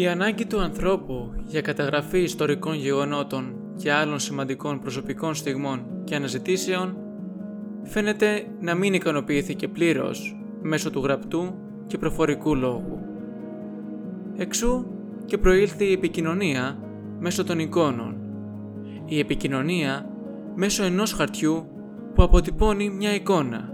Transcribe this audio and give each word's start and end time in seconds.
Η 0.00 0.06
ανάγκη 0.06 0.46
του 0.46 0.60
ανθρώπου 0.60 1.32
για 1.46 1.60
καταγραφή 1.60 2.18
ιστορικών 2.18 2.74
γεγονότων 2.74 3.54
και 3.76 3.92
άλλων 3.92 4.18
σημαντικών 4.18 4.80
προσωπικών 4.80 5.34
στιγμών 5.34 5.84
και 6.04 6.14
αναζητήσεων 6.14 6.96
φαίνεται 7.82 8.46
να 8.60 8.74
μην 8.74 8.94
ικανοποιήθηκε 8.94 9.68
πλήρως 9.68 10.40
μέσω 10.62 10.90
του 10.90 11.00
γραπτού 11.00 11.54
και 11.86 11.98
προφορικού 11.98 12.54
λόγου. 12.54 12.98
Εξού 14.36 14.86
και 15.24 15.38
προήλθε 15.38 15.84
η 15.84 15.92
επικοινωνία 15.92 16.78
μέσω 17.18 17.44
των 17.44 17.58
εικόνων. 17.58 18.16
Η 19.04 19.18
επικοινωνία 19.18 20.10
μέσω 20.54 20.84
ενός 20.84 21.12
χαρτιού 21.12 21.66
που 22.14 22.22
αποτυπώνει 22.22 22.90
μια 22.90 23.14
εικόνα. 23.14 23.72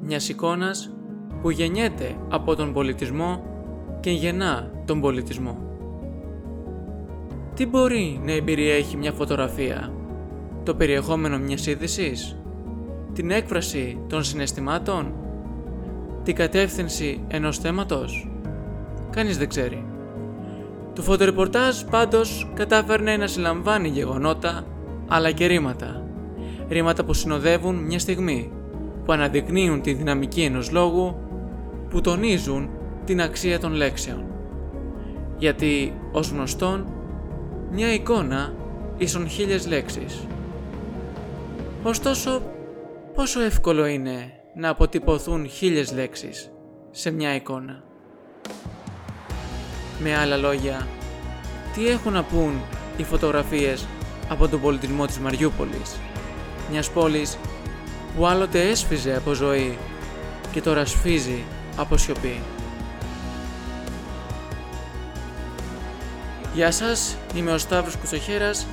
Μιας 0.00 0.28
εικόνας 0.28 0.96
που 1.42 1.50
γεννιέται 1.50 2.16
από 2.28 2.56
τον 2.56 2.72
πολιτισμό 2.72 3.47
και 4.00 4.10
γεννά 4.10 4.70
τον 4.84 5.00
πολιτισμό. 5.00 5.58
Τι 7.54 7.66
μπορεί 7.66 8.20
να 8.24 8.32
εμπεριέχει 8.32 8.96
μια 8.96 9.12
φωτογραφία, 9.12 9.92
το 10.62 10.74
περιεχόμενο 10.74 11.38
μιας 11.38 11.66
είδησης, 11.66 12.36
την 13.12 13.30
έκφραση 13.30 13.98
των 14.08 14.24
συναισθημάτων, 14.24 15.14
την 16.22 16.34
κατεύθυνση 16.34 17.24
ενός 17.28 17.58
θέματος; 17.58 18.30
Κανείς 19.10 19.38
δεν 19.38 19.48
ξέρει. 19.48 19.84
Το 20.94 21.02
φωτορεπορτάζ 21.02 21.82
πάντως 21.90 22.50
κατάφερνε 22.54 23.16
να 23.16 23.26
συλλαμβάνει 23.26 23.88
γεγονότα 23.88 24.66
αλλά 25.08 25.30
και 25.30 25.46
ρήματα. 25.46 26.02
Ρήματα 26.68 27.04
που 27.04 27.12
συνοδεύουν 27.12 27.74
μια 27.74 27.98
στιγμή, 27.98 28.52
που 29.04 29.12
αναδεικνύουν 29.12 29.80
τη 29.80 29.92
δυναμική 29.92 30.42
ενός 30.42 30.70
λόγου, 30.70 31.16
που 31.90 32.00
τονίζουν 32.00 32.68
την 33.08 33.20
αξία 33.20 33.60
των 33.60 33.72
λέξεων. 33.72 34.24
Γιατί, 35.38 36.00
ως 36.12 36.30
γνωστόν, 36.30 36.86
μια 37.70 37.92
εικόνα 37.92 38.54
ίσον 38.96 39.28
χίλιες 39.28 39.66
λέξεις. 39.66 40.26
Ωστόσο, 41.82 42.42
πόσο 43.14 43.40
εύκολο 43.40 43.86
είναι 43.86 44.32
να 44.54 44.68
αποτυπωθούν 44.68 45.48
χίλιες 45.48 45.92
λέξεις 45.92 46.50
σε 46.90 47.10
μια 47.10 47.34
εικόνα; 47.34 47.82
Με 50.02 50.16
άλλα 50.16 50.36
λόγια, 50.36 50.86
τι 51.74 51.88
έχουν 51.88 52.12
να 52.12 52.22
πούν 52.22 52.52
οι 52.96 53.02
φωτογραφίες 53.02 53.86
από 54.28 54.48
τον 54.48 54.60
πολιτισμό 54.60 55.06
της 55.06 55.18
Μαριούπολης, 55.18 55.96
μιας 56.70 56.90
πόλης 56.90 57.38
που 58.16 58.26
άλλοτε 58.26 58.68
έσφιζε 58.68 59.16
από 59.16 59.32
ζωή 59.32 59.78
και 60.52 60.60
τώρα 60.60 60.84
σφίζει 60.84 61.42
από 61.76 61.96
σιωπή; 61.96 62.40
Γεια 66.58 66.70
σας, 66.70 67.16
είμαι 67.34 67.52
ο 67.52 67.58
Σταύρος 67.58 67.96
Κουτσοχέρας 67.96 68.66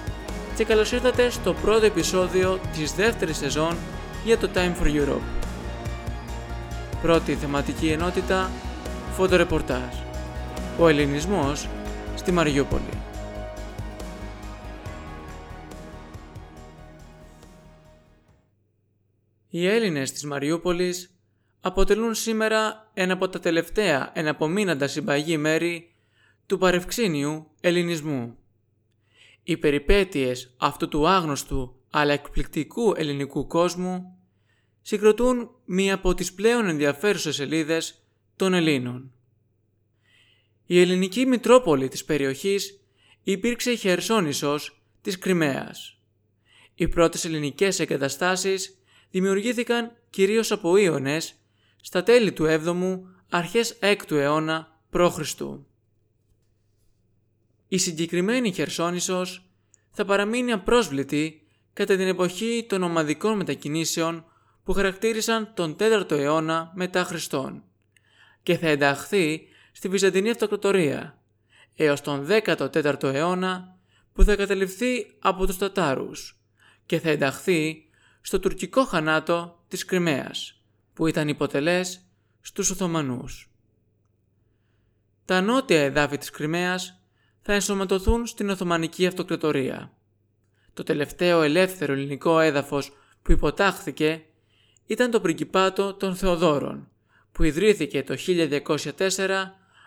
και 0.55 0.63
καλώς 0.65 0.91
ήρθατε 0.91 1.29
στο 1.29 1.53
πρώτο 1.53 1.85
επεισόδιο 1.85 2.59
της 2.73 2.93
δεύτερης 2.93 3.37
σεζόν 3.37 3.77
για 4.23 4.37
το 4.37 4.49
Time 4.55 4.75
for 4.81 4.85
Europe. 4.85 5.21
Πρώτη 7.01 7.35
θεματική 7.35 7.87
ενότητα, 7.87 8.51
φωτορεπορτάζ. 9.11 9.95
Ο 10.79 10.87
ελληνισμός 10.87 11.69
στη 12.15 12.31
Μαριούπολη. 12.31 13.01
Οι 19.49 19.67
Έλληνες 19.67 20.11
της 20.11 20.25
Μαριούπολης 20.25 21.19
αποτελούν 21.61 22.13
σήμερα 22.13 22.91
ένα 22.93 23.13
από 23.13 23.29
τα 23.29 23.39
τελευταία 23.39 24.11
εναπομείναντα 24.13 24.87
συμπαγή 24.87 25.37
μέρη 25.37 25.94
του 26.45 26.57
παρευξήνιου 26.57 27.47
ελληνισμού. 27.61 28.37
Οι 29.43 29.57
περιπέτειες 29.57 30.53
αυτού 30.57 30.87
του 30.87 31.07
άγνωστου 31.07 31.75
αλλά 31.89 32.13
εκπληκτικού 32.13 32.93
ελληνικού 32.97 33.47
κόσμου 33.47 34.17
συγκροτούν 34.81 35.49
μία 35.65 35.93
από 35.93 36.13
τις 36.13 36.33
πλέον 36.33 36.67
ενδιαφέρουσες 36.67 37.35
σελίδες 37.35 38.01
των 38.35 38.53
Ελλήνων. 38.53 39.11
Η 40.65 40.79
ελληνική 40.79 41.25
μητρόπολη 41.25 41.87
της 41.87 42.05
περιοχής 42.05 42.79
υπήρξε 43.23 43.71
η 43.71 43.75
Χερσόνησος 43.75 44.81
της 45.01 45.17
Κρυμαίας. 45.17 45.99
Οι 46.75 46.87
πρώτες 46.87 47.25
ελληνικές 47.25 47.79
εγκαταστάσεις 47.79 48.77
δημιουργήθηκαν 49.11 49.97
κυρίως 50.09 50.51
από 50.51 50.77
Ιωνες 50.77 51.35
στα 51.81 52.03
τέλη 52.03 52.31
του 52.31 52.45
7ου 52.47 52.99
αρχές 53.29 53.77
6ου 53.81 54.11
αιώνα 54.11 54.79
π.Χ. 54.89 55.19
Η 57.75 57.77
συγκεκριμένη 57.77 58.53
Χερσόνησος 58.53 59.45
θα 59.91 60.05
παραμείνει 60.05 60.51
απρόσβλητη 60.51 61.47
κατά 61.73 61.95
την 61.95 62.07
εποχή 62.07 62.65
των 62.69 62.83
ομαδικών 62.83 63.37
μετακινήσεων 63.37 64.25
που 64.63 64.73
χαρακτήρισαν 64.73 65.53
τον 65.53 65.75
4ο 65.79 66.11
αιώνα 66.11 66.71
μετά 66.75 67.03
Χριστόν 67.03 67.63
και 68.43 68.57
θα 68.57 68.67
ενταχθεί 68.67 69.47
στη 69.71 69.87
Βυζαντινή 69.87 70.29
Αυτοκρατορία 70.29 71.21
έως 71.75 72.01
τον 72.01 72.27
14ο 72.29 73.03
αιώνα 73.03 73.77
που 74.13 74.23
θα 74.23 74.35
καταληφθεί 74.35 75.15
από 75.19 75.45
τους 75.45 75.57
Τατάρους 75.57 76.39
και 76.85 76.99
θα 76.99 77.09
ενταχθεί 77.09 77.89
στο 78.21 78.39
τουρκικό 78.39 78.85
χανάτο 78.85 79.63
της 79.67 79.85
Κρυμαίας 79.85 80.61
που 80.93 81.07
ήταν 81.07 81.27
υποτελές 81.27 82.05
στους 82.41 82.69
Οθωμανούς. 82.69 83.49
Τα 85.25 85.41
νότια 85.41 85.81
εδάφη 85.81 86.17
της 86.17 86.29
Κρυμαίας 86.29 86.99
θα 87.47 87.53
ενσωματωθούν 87.53 88.25
στην 88.25 88.49
Οθωμανική 88.49 89.05
Αυτοκρατορία. 89.05 89.91
Το 90.73 90.83
τελευταίο 90.83 91.41
ελεύθερο 91.41 91.93
ελληνικό 91.93 92.39
έδαφος 92.39 92.91
που 93.21 93.31
υποτάχθηκε 93.31 94.25
ήταν 94.85 95.11
το 95.11 95.19
πριγκιπάτο 95.19 95.93
των 95.93 96.15
Θεοδόρων, 96.15 96.87
που 97.31 97.43
ιδρύθηκε 97.43 98.03
το 98.03 98.15
1204 98.27 99.29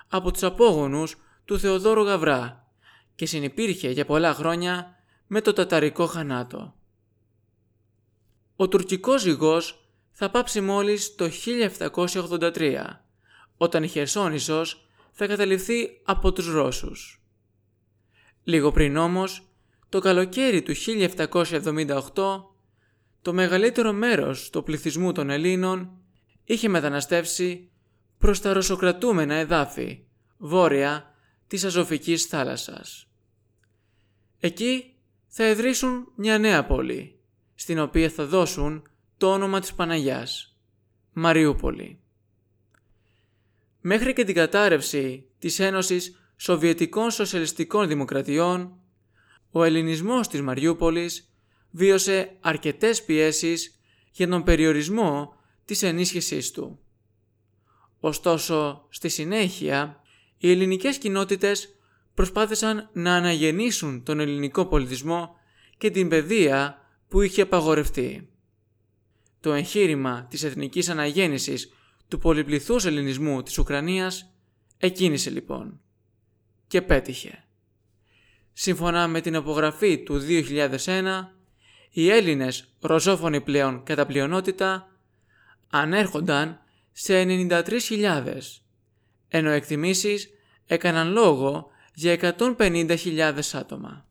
από 0.09 0.31
τους 0.31 0.43
απόγονους 0.43 1.17
του 1.45 1.59
Θεοδόρου 1.59 2.03
Γαβρά 2.03 2.67
και 3.15 3.27
συνυπήρχε 3.27 3.91
για 3.91 4.05
πολλά 4.05 4.35
χρόνια 4.35 4.97
με 5.27 5.41
το 5.41 5.53
Ταταρικό 5.53 6.07
Χανάτο. 6.07 6.75
Ο 8.57 8.69
τουρκικός 8.69 9.21
ζυγός 9.21 9.89
θα 10.13 10.31
πάψει 10.31 10.61
μόλις 10.61 11.15
το 11.15 11.31
1783, 12.05 13.03
όταν 13.57 13.83
η 13.83 13.89
Χερσόνησος 13.89 14.89
θα 15.13 15.27
καταληφθεί 15.27 16.01
από 16.05 16.33
τους 16.33 16.53
Ρώσους. 16.53 17.18
Λίγο 18.49 18.71
πριν 18.71 18.97
όμως, 18.97 19.49
το 19.89 20.01
καλοκαίρι 20.01 20.63
του 20.63 20.75
1778, 20.75 22.01
το 23.23 23.33
μεγαλύτερο 23.33 23.93
μέρος 23.93 24.51
του 24.51 24.63
πληθυσμού 24.63 25.13
των 25.13 25.31
Ελλήνων 25.31 25.91
είχε 26.45 26.69
μεταναστεύσει 26.69 27.71
προς 28.19 28.41
τα 28.41 28.53
ρωσοκρατούμενα 28.53 29.35
εδάφη, 29.35 30.05
βόρεια 30.37 31.15
της 31.47 31.65
Αζωφικής 31.65 32.25
θάλασσας. 32.25 33.09
Εκεί 34.41 34.95
θα 35.27 35.49
ιδρύσουν 35.49 36.13
μια 36.15 36.39
νέα 36.39 36.65
πόλη, 36.65 37.19
στην 37.55 37.79
οποία 37.79 38.11
θα 38.11 38.27
δώσουν 38.27 38.89
το 39.17 39.33
όνομα 39.33 39.61
της 39.61 39.75
Παναγιάς, 39.75 40.57
Μαριούπολη. 41.13 42.01
Μέχρι 43.81 44.13
και 44.13 44.25
την 44.25 44.35
κατάρρευση 44.35 45.29
της 45.39 45.59
Ένωσης 45.59 46.19
Σοβιετικών 46.41 47.11
Σοσιαλιστικών 47.11 47.89
Δημοκρατιών, 47.89 48.81
ο 49.51 49.63
ελληνισμός 49.63 50.29
της 50.29 50.43
Μαριούπολης 50.43 51.33
βίωσε 51.71 52.37
αρκετές 52.41 53.05
πιέσεις 53.05 53.81
για 54.13 54.29
τον 54.29 54.43
περιορισμό 54.43 55.35
της 55.65 55.83
ενίσχυσής 55.83 56.51
του. 56.51 56.79
Ωστόσο, 58.01 58.87
στη 58.89 59.09
συνέχεια, 59.09 60.03
οι 60.39 60.51
ελληνικές 60.51 60.99
κοινότητες 60.99 61.77
προσπάθησαν 62.15 62.91
να 62.93 63.15
αναγεννήσουν 63.15 64.03
τον 64.03 64.21
ελληνικό 64.21 64.67
πολιτισμό 64.67 65.37
και 65.79 65.91
την 65.91 66.09
παιδεία 66.09 66.83
που 67.09 67.21
είχε 67.21 67.43
απαγορευτεί. 67.43 68.29
Το 69.41 69.53
εγχείρημα 69.53 70.27
της 70.31 70.43
εθνικής 70.43 70.89
αναγέννησης 70.89 71.73
του 72.09 72.19
πολυπληθούς 72.19 72.85
ελληνισμού 72.85 73.43
της 73.43 73.59
Ουκρανίας 73.59 74.33
εκκίνησε 74.79 75.31
λοιπόν 75.31 75.81
και 76.69 76.83
πέτυχε. 76.83 77.45
Σύμφωνα 78.53 79.09
με 79.09 79.21
την 79.21 79.37
απογραφή 79.37 80.03
του 80.03 80.21
2001, 80.29 81.05
οι 81.91 82.11
Έλληνες 82.11 82.75
ρωσόφωνοι 82.81 83.41
πλέον 83.41 83.83
κατά 83.85 84.07
πλειονότητα 84.07 84.99
ανέρχονταν 85.71 86.61
σε 86.93 87.23
93.000, 87.23 88.41
ενώ 89.29 89.51
εκτιμήσεις 89.51 90.29
έκαναν 90.67 91.13
λόγο 91.13 91.71
για 91.95 92.35
150.000 92.39 93.41
άτομα. 93.53 94.07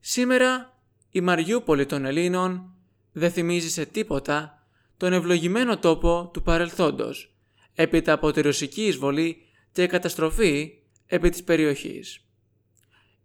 Σήμερα 0.00 0.82
η 1.10 1.20
Μαριούπολη 1.20 1.86
των 1.86 2.04
Ελλήνων 2.04 2.74
δεν 3.12 3.30
θυμίζει 3.30 3.70
σε 3.70 3.86
τίποτα 3.86 4.66
τον 4.96 5.12
ευλογημένο 5.12 5.78
τόπο 5.78 6.30
του 6.32 6.42
παρελθόντος, 6.42 7.36
έπειτα 7.74 8.12
από 8.12 8.30
τη 8.30 8.40
ρωσική 8.40 8.86
εισβολή 8.86 9.41
και 9.72 9.86
καταστροφή 9.86 10.78
επί 11.06 11.30
της 11.30 11.44
περιοχής. 11.44 12.24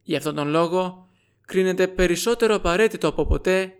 Γι' 0.04 0.16
αυτόν 0.16 0.36
τον 0.36 0.48
λόγο 0.48 1.10
κρίνεται 1.46 1.88
περισσότερο 1.88 2.56
απαραίτητο 2.56 3.08
από 3.08 3.26
ποτέ 3.26 3.74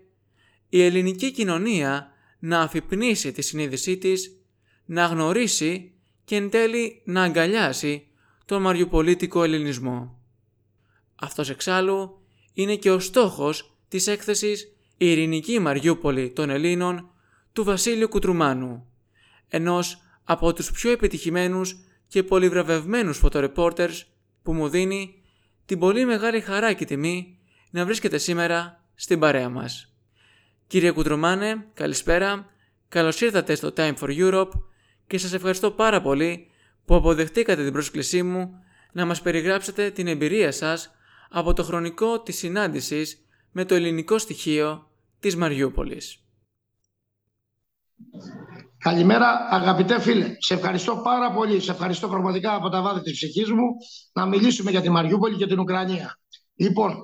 η 0.68 0.82
ελληνική 0.82 1.32
κοινωνία 1.32 2.12
να 2.38 2.60
αφυπνίσει 2.60 3.32
τη 3.32 3.42
συνείδησή 3.42 3.98
της, 3.98 4.42
να 4.84 5.06
γνωρίσει 5.06 5.92
και 6.24 6.36
εν 6.36 6.50
τέλει 6.50 7.02
να 7.04 7.22
αγκαλιάσει 7.22 8.06
τον 8.44 8.62
μαριουπολίτικο 8.62 9.42
ελληνισμό. 9.42 10.22
Αυτός 11.14 11.50
εξάλλου 11.50 12.22
είναι 12.52 12.76
και 12.76 12.90
ο 12.90 12.98
στόχος 12.98 13.76
της 13.88 14.06
έκθεσης 14.06 14.62
«Η 14.96 15.10
ειρηνική 15.10 15.58
Μαριούπολη 15.58 16.30
των 16.30 16.50
Ελλήνων» 16.50 17.10
του 17.52 17.64
Βασίλειου 17.64 18.08
Κουτρουμάνου, 18.08 18.86
ενός 19.48 20.02
από 20.24 20.52
τους 20.52 20.70
πιο 20.70 20.90
επιτυχημένους 20.90 21.76
και 22.08 22.22
πολυβραβευμένους 22.22 23.18
φωτορεπόρτερς 23.18 24.06
που 24.42 24.52
μου 24.52 24.68
δίνει 24.68 25.22
την 25.66 25.78
πολύ 25.78 26.04
μεγάλη 26.04 26.40
χαρά 26.40 26.72
και 26.72 26.84
τιμή 26.84 27.38
να 27.70 27.84
βρίσκεται 27.84 28.18
σήμερα 28.18 28.84
στην 28.94 29.18
παρέα 29.18 29.48
μας. 29.48 29.92
Κύριε 30.66 30.90
Κουτρουμάνε, 30.90 31.66
καλησπέρα, 31.74 32.46
καλώς 32.88 33.20
ήρθατε 33.20 33.54
στο 33.54 33.72
Time 33.76 33.94
for 33.94 34.18
Europe 34.18 34.50
και 35.06 35.18
σας 35.18 35.32
ευχαριστώ 35.32 35.70
πάρα 35.70 36.02
πολύ 36.02 36.50
που 36.84 36.94
αποδεχτήκατε 36.94 37.64
την 37.64 37.72
πρόσκλησή 37.72 38.22
μου 38.22 38.62
να 38.92 39.06
μας 39.06 39.22
περιγράψετε 39.22 39.90
την 39.90 40.06
εμπειρία 40.06 40.52
σας 40.52 40.90
από 41.30 41.52
το 41.52 41.62
χρονικό 41.62 42.20
της 42.20 42.36
συνάντησης 42.36 43.24
με 43.52 43.64
το 43.64 43.74
ελληνικό 43.74 44.18
στοιχείο 44.18 44.90
της 45.20 45.36
Μαριούπολης. 45.36 46.22
Καλημέρα 48.78 49.48
αγαπητέ 49.50 50.00
φίλε. 50.00 50.34
Σε 50.38 50.54
ευχαριστώ 50.54 50.96
πάρα 50.96 51.32
πολύ. 51.32 51.60
Σε 51.60 51.70
ευχαριστώ 51.70 52.08
πραγματικά 52.08 52.54
από 52.54 52.68
τα 52.68 52.82
βάθη 52.82 53.00
της 53.00 53.12
ψυχής 53.12 53.50
μου 53.50 53.66
να 54.12 54.26
μιλήσουμε 54.26 54.70
για 54.70 54.80
τη 54.80 54.90
Μαριούπολη 54.90 55.36
και 55.36 55.46
την 55.46 55.58
Ουκρανία. 55.58 56.18
Λοιπόν, 56.54 56.96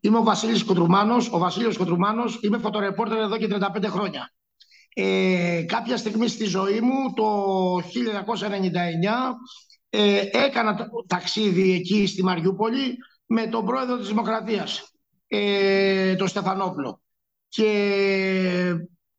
είμαι 0.00 0.18
ο 0.18 0.22
Βασίλης 0.22 0.64
Κοντρουμάνος, 0.64 1.32
ο 1.32 1.38
Βασίλειος 1.38 1.76
Κοντρουμάνος, 1.76 2.38
είμαι 2.42 2.58
φωτορεπόρτερ 2.58 3.18
εδώ 3.18 3.36
και 3.36 3.46
35 3.46 3.88
χρόνια. 3.88 4.32
Ε, 4.94 5.64
κάποια 5.66 5.96
στιγμή 5.96 6.28
στη 6.28 6.44
ζωή 6.44 6.80
μου, 6.80 7.12
το 7.14 7.78
1999, 7.80 9.34
ε, 9.90 10.22
έκανα 10.32 10.88
ταξίδι 11.06 11.72
εκεί 11.72 12.06
στη 12.06 12.24
Μαριούπολη 12.24 12.96
με 13.26 13.46
τον 13.46 13.64
πρόεδρο 13.64 13.98
της 13.98 14.08
Δημοκρατίας, 14.08 14.92
ε, 15.26 16.14
τον 16.14 16.28
Στεφανόπουλο. 16.28 17.00
Και 17.48 17.68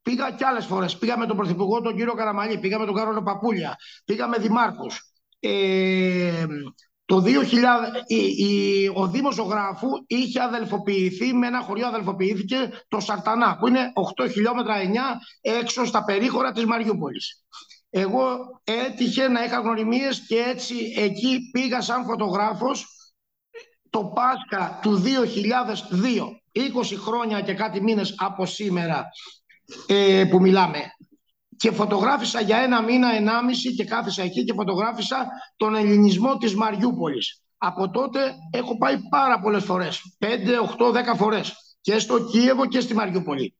πήγα 0.04 0.30
κι 0.30 0.44
άλλες 0.44 0.66
φορές. 0.66 0.98
Πήγα 0.98 1.18
με 1.18 1.26
τον 1.26 1.36
Πρωθυπουργό, 1.36 1.80
τον 1.80 1.96
κύριο 1.96 2.14
Καραμαλή, 2.14 2.58
πήγα 2.58 2.78
με 2.78 2.86
τον 2.86 2.94
Κάρολο 2.94 3.22
Παπούλια, 3.22 3.76
πήγα 4.04 4.28
με 4.28 4.36
δημάρχους. 4.38 5.12
Ε, 5.40 6.46
το 7.04 7.20
2000, 7.20 7.30
η, 8.06 8.88
ο 8.94 9.08
Δήμος 9.08 9.34
Ζωγράφου 9.34 9.88
είχε 10.06 10.42
αδελφοποιηθεί 10.42 11.34
με 11.34 11.46
ένα 11.46 11.60
χωριό 11.60 11.86
αδελφοποιήθηκε 11.86 12.70
το 12.88 13.00
Σαρτανά 13.00 13.56
που 13.56 13.68
είναι 13.68 13.92
8 14.22 14.30
χιλιόμετρα 14.30 14.74
9 14.76 14.86
έξω 15.40 15.84
στα 15.84 16.04
περίχωρα 16.04 16.52
της 16.52 16.64
Μαριούπολης. 16.64 17.44
Εγώ 17.90 18.36
έτυχε 18.64 19.28
να 19.28 19.44
είχα 19.44 19.60
γνωριμίες 19.60 20.26
και 20.26 20.36
έτσι 20.36 20.74
εκεί 20.96 21.50
πήγα 21.52 21.80
σαν 21.80 22.04
φωτογράφος 22.04 22.86
το 23.90 24.04
Πάσχα 24.04 24.78
του 24.82 25.02
2002, 26.52 26.60
20 26.60 26.96
χρόνια 26.96 27.40
και 27.40 27.54
κάτι 27.54 27.82
μήνες 27.82 28.14
από 28.18 28.46
σήμερα 28.46 29.08
ε, 29.86 30.24
που 30.30 30.40
μιλάμε 30.40 30.78
και 31.56 31.70
φωτογράφησα 31.70 32.40
για 32.40 32.56
ένα 32.56 32.82
μήνα, 32.82 33.14
ενάμιση 33.14 33.74
και 33.74 33.84
κάθισα 33.84 34.22
εκεί 34.22 34.44
και 34.44 34.52
φωτογράφησα 34.52 35.26
τον 35.56 35.74
ελληνισμό 35.74 36.36
της 36.36 36.54
Μαριούπολης. 36.54 37.42
Από 37.58 37.90
τότε 37.90 38.34
έχω 38.50 38.78
πάει 38.78 38.98
πάρα 39.08 39.40
πολλές 39.40 39.64
φορές, 39.64 40.16
5, 40.18 40.60
8, 40.60 40.92
10 40.92 41.16
φορές 41.16 41.76
και 41.80 41.98
στο 41.98 42.24
Κίεβο 42.24 42.66
και 42.66 42.80
στη 42.80 42.94
Μαριούπολη. 42.94 43.54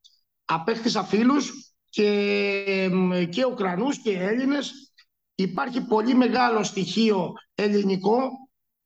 Απέκτησα 0.45 1.03
φίλους 1.03 1.51
και, 1.89 2.89
και 3.29 3.45
Ουκρανούς 3.45 4.01
και 4.01 4.19
Έλληνες. 4.19 4.93
Υπάρχει 5.35 5.81
πολύ 5.81 6.13
μεγάλο 6.13 6.63
στοιχείο 6.63 7.33
ελληνικό 7.55 8.29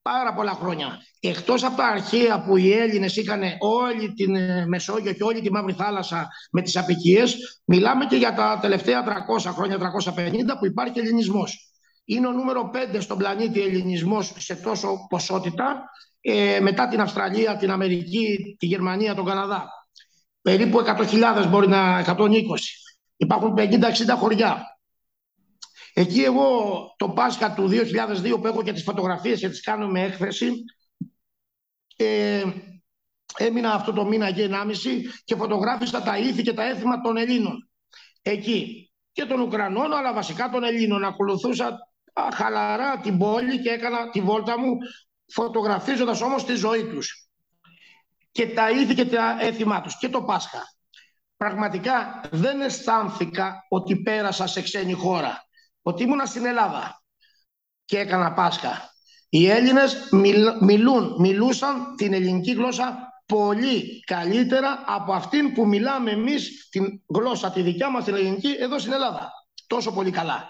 πάρα 0.02 0.34
πολλά 0.34 0.52
χρόνια. 0.52 0.98
Εκτός 1.20 1.64
από 1.64 1.78
τα 1.78 1.86
αρχαία 1.86 2.44
που 2.44 2.58
οι 2.58 2.74
Έλληνες 2.74 3.16
είχαν 3.16 3.42
όλη 3.60 4.14
την 4.14 4.36
ε, 4.36 4.66
Μεσόγειο 4.68 5.14
και 5.14 5.24
όλη 5.24 5.42
τη 5.42 5.52
Μαύρη 5.52 5.74
Θάλασσα 5.74 6.28
με 6.52 6.62
τις 6.62 6.78
απικίες, 6.78 7.62
μιλάμε 7.66 8.06
και 8.06 8.16
για 8.16 8.34
τα 8.34 8.60
τελευταία 8.62 9.04
300 9.04 9.52
χρόνια, 9.52 9.78
350 9.78 10.58
που 10.60 10.66
υπάρχει 10.66 11.00
ελληνισμός. 11.00 11.72
Είναι 12.06 12.28
ο 12.28 12.32
νούμερο 12.32 12.72
5 12.94 12.98
στον 13.00 13.18
πλανήτη 13.18 13.62
ελληνισμός 13.62 14.34
σε 14.38 14.56
τόσο 14.56 14.98
ποσότητα, 15.10 15.90
ε, 16.22 16.60
μετά 16.60 16.88
την 16.88 17.02
Αυστραλία, 17.02 17.56
την 17.56 17.72
Αμερική, 17.72 18.56
τη 18.60 18.66
Γερμανία, 18.66 19.16
τον 19.16 19.26
Καναδά. 19.26 19.68
Περίπου 20.42 20.80
100.000 20.80 21.48
μπορεί 21.50 21.68
να 21.68 22.00
120. 22.00 22.40
Υπάρχουν 23.18 23.54
50-60 23.54 24.16
χωριά. 24.18 24.69
Εκεί 25.94 26.22
εγώ 26.22 26.80
το 26.98 27.10
Πάσχα 27.10 27.54
του 27.54 27.70
2002 27.70 28.42
που 28.42 28.48
έχω 28.48 28.64
και 28.64 28.74
τις 28.74 28.84
φωτογραφίες 28.84 29.40
και 29.40 29.50
τις 29.50 29.62
κάνω 29.62 29.88
με 29.88 30.04
έκθεση 30.04 30.52
ε, 31.96 32.44
έμεινα 33.38 33.74
αυτό 33.74 33.94
το 33.94 34.06
μήνα 34.06 34.32
και 34.32 34.50
1,5 34.52 34.56
και 35.24 35.36
φωτογράφησα 35.36 36.02
τα 36.02 36.18
ήθη 36.18 36.42
και 36.42 36.54
τα 36.54 36.64
έθιμα 36.64 37.02
των 37.02 37.18
Ελλήνων. 37.18 37.70
Εκεί 38.22 38.92
και 39.12 39.26
των 39.26 39.40
Ουκρανών 39.40 39.94
αλλά 39.94 40.14
βασικά 40.14 40.50
των 40.50 40.64
Ελλήνων. 40.64 41.04
Ακολουθούσα 41.04 41.78
χαλαρά 42.34 42.98
την 42.98 43.18
πόλη 43.18 43.62
και 43.62 43.70
έκανα 43.70 44.10
τη 44.10 44.22
βόλτα 44.22 44.60
μου 44.60 44.78
φωτογραφίζοντας 45.28 46.22
όμως 46.22 46.46
τη 46.46 46.56
ζωή 46.56 46.86
τους 46.86 47.30
και 48.32 48.48
τα 48.48 48.70
ήθη 48.70 48.94
και 48.94 49.06
τα 49.06 49.38
έθιμά 49.40 49.82
τους 49.82 49.98
και 49.98 50.10
το 50.10 50.24
Πάσχα. 50.24 50.62
Πραγματικά 51.38 52.22
δεν 52.32 52.62
αισθάνθηκα 52.62 53.66
ότι 53.70 54.02
πέρασα 54.02 54.48
σε 54.48 54.62
ξένη 54.62 54.94
χώρα 54.94 55.49
ότι 55.90 56.04
ήμουνα 56.04 56.26
στην 56.26 56.46
Ελλάδα 56.46 57.04
και 57.86 57.98
έκανα 57.98 58.34
Πάσχα. 58.34 58.94
Οι 59.30 59.50
Έλληνες 59.50 60.10
μιλούν, 60.62 61.16
μιλούσαν 61.20 61.96
την 61.96 62.14
ελληνική 62.14 62.52
γλώσσα 62.52 63.10
πολύ 63.26 64.04
καλύτερα 64.06 64.84
από 64.88 65.14
αυτήν 65.14 65.54
που 65.54 65.68
μιλάμε 65.68 66.12
εμείς 66.12 66.68
την 66.70 67.02
γλώσσα 67.08 67.52
τη 67.52 67.62
δικιά 67.62 67.90
μας 67.90 68.04
την 68.04 68.16
ελληνική 68.16 68.56
εδώ 68.60 68.80
στην 68.80 68.92
Ελλάδα. 68.92 69.32
Τόσο 69.68 69.92
πολύ 69.92 70.12
καλά. 70.12 70.48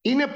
Είναι, 0.00 0.26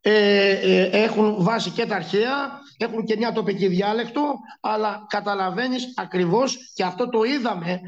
ε, 0.00 0.50
ε, 0.50 1.02
έχουν 1.02 1.42
βάσει 1.42 1.70
και 1.70 1.86
τα 1.86 1.96
αρχαία, 1.96 2.60
έχουν 2.78 3.04
και 3.04 3.16
μια 3.16 3.32
τοπική 3.32 3.66
διάλεκτο, 3.66 4.34
αλλά 4.60 5.06
καταλαβαίνεις 5.08 5.92
ακριβώς 5.96 6.72
και 6.74 6.84
αυτό 6.84 7.08
το 7.08 7.22
είδαμε 7.22 7.80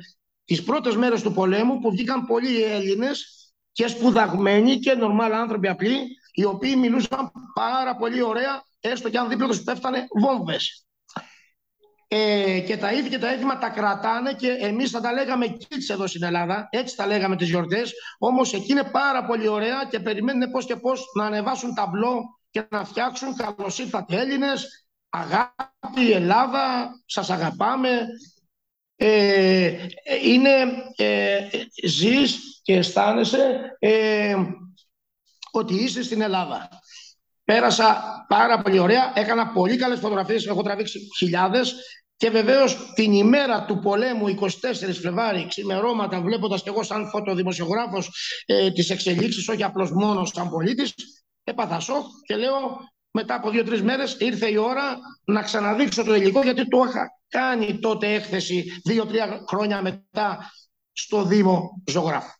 τις 0.44 0.62
πρώτες 0.62 0.96
μέρες 0.96 1.22
του 1.22 1.32
πολέμου 1.32 1.78
που 1.78 1.90
βγήκαν 1.90 2.26
πολλοί 2.26 2.62
Έλληνες 2.62 3.40
και 3.72 3.86
σπουδαγμένοι 3.86 4.78
και 4.78 4.94
νορμάλ 4.94 5.32
άνθρωποι 5.32 5.68
απλοί, 5.68 6.06
οι 6.32 6.44
οποίοι 6.44 6.74
μιλούσαν 6.78 7.30
πάρα 7.54 7.96
πολύ 7.96 8.22
ωραία, 8.22 8.62
έστω 8.80 9.10
και 9.10 9.18
αν 9.18 9.28
δίπλα 9.28 9.46
τους 9.46 9.62
πέφτανε 9.62 10.06
βόμβες. 10.20 10.84
Ε, 12.12 12.60
και 12.60 12.76
τα 12.76 12.92
ίδια 12.92 13.08
και 13.08 13.18
τα 13.18 13.28
έθιμα 13.32 13.58
τα 13.58 13.68
κρατάνε 13.68 14.32
και 14.32 14.48
εμείς 14.48 14.90
θα 14.90 15.00
τα 15.00 15.12
λέγαμε 15.12 15.46
κίτς 15.46 15.88
εδώ 15.88 16.06
στην 16.06 16.22
Ελλάδα, 16.22 16.68
έτσι 16.70 16.96
τα 16.96 17.06
λέγαμε 17.06 17.36
τις 17.36 17.48
γιορτές, 17.48 17.92
όμως 18.18 18.52
εκεί 18.52 18.72
είναι 18.72 18.84
πάρα 18.84 19.24
πολύ 19.24 19.48
ωραία 19.48 19.86
και 19.90 20.00
περιμένουν 20.00 20.50
πώς 20.50 20.66
και 20.66 20.76
πώς 20.76 21.04
να 21.16 21.24
ανεβάσουν 21.24 21.74
ταμπλό 21.74 22.38
και 22.50 22.66
να 22.70 22.84
φτιάξουν 22.84 23.36
καλώς 23.36 23.78
ήρθατε 23.78 24.16
Έλληνες, 24.16 24.86
αγάπη 25.08 26.12
Ελλάδα, 26.12 26.90
σας 27.06 27.30
αγαπάμε, 27.30 28.06
ε, 28.96 29.86
είναι, 30.24 30.50
ε, 30.96 31.48
ζεις 31.84 32.60
και 32.62 32.74
αισθάνεσαι 32.74 33.76
ε, 33.78 34.36
ότι 35.50 35.74
είσαι 35.74 36.02
στην 36.02 36.20
Ελλάδα. 36.20 36.68
Πέρασα 37.44 38.02
πάρα 38.28 38.62
πολύ 38.62 38.78
ωραία, 38.78 39.12
έκανα 39.14 39.48
πολύ 39.48 39.76
καλές 39.76 39.98
φωτογραφίες, 39.98 40.46
έχω 40.46 40.62
τραβήξει 40.62 41.08
χιλιάδες 41.18 41.74
και 42.16 42.30
βεβαίως 42.30 42.92
την 42.94 43.12
ημέρα 43.12 43.64
του 43.64 43.78
πολέμου, 43.78 44.28
24 44.28 44.92
Φλεβάρι, 45.00 45.46
ξημερώματα, 45.48 46.20
βλέποντας 46.20 46.62
και 46.62 46.68
εγώ 46.68 46.82
σαν 46.82 47.08
φωτοδημοσιογράφος 47.08 48.10
ε, 48.46 48.70
τις 48.70 48.90
εξελίξεις, 48.90 49.48
όχι 49.48 49.62
απλώς 49.62 49.90
μόνος 49.90 50.30
σαν 50.34 50.50
πολίτης, 50.50 50.94
έπαθα 51.44 51.80
σοκ 51.80 52.04
και 52.26 52.36
λέω 52.36 52.52
μετά 53.10 53.34
από 53.34 53.50
δύο-τρεις 53.50 53.82
μέρες 53.82 54.16
ήρθε 54.18 54.50
η 54.50 54.56
ώρα 54.56 54.98
να 55.24 55.42
ξαναδείξω 55.42 56.04
το 56.04 56.14
υλικό 56.14 56.42
γιατί 56.42 56.68
το 56.68 56.84
είχα 56.88 57.20
κάνει 57.28 57.78
τότε 57.78 58.14
έκθεση 58.14 58.80
δύο-τρία 58.84 59.44
χρόνια 59.48 59.82
μετά 59.82 60.52
στο 60.92 61.24
Δήμο 61.24 61.82
Ζωγράφου. 61.90 62.39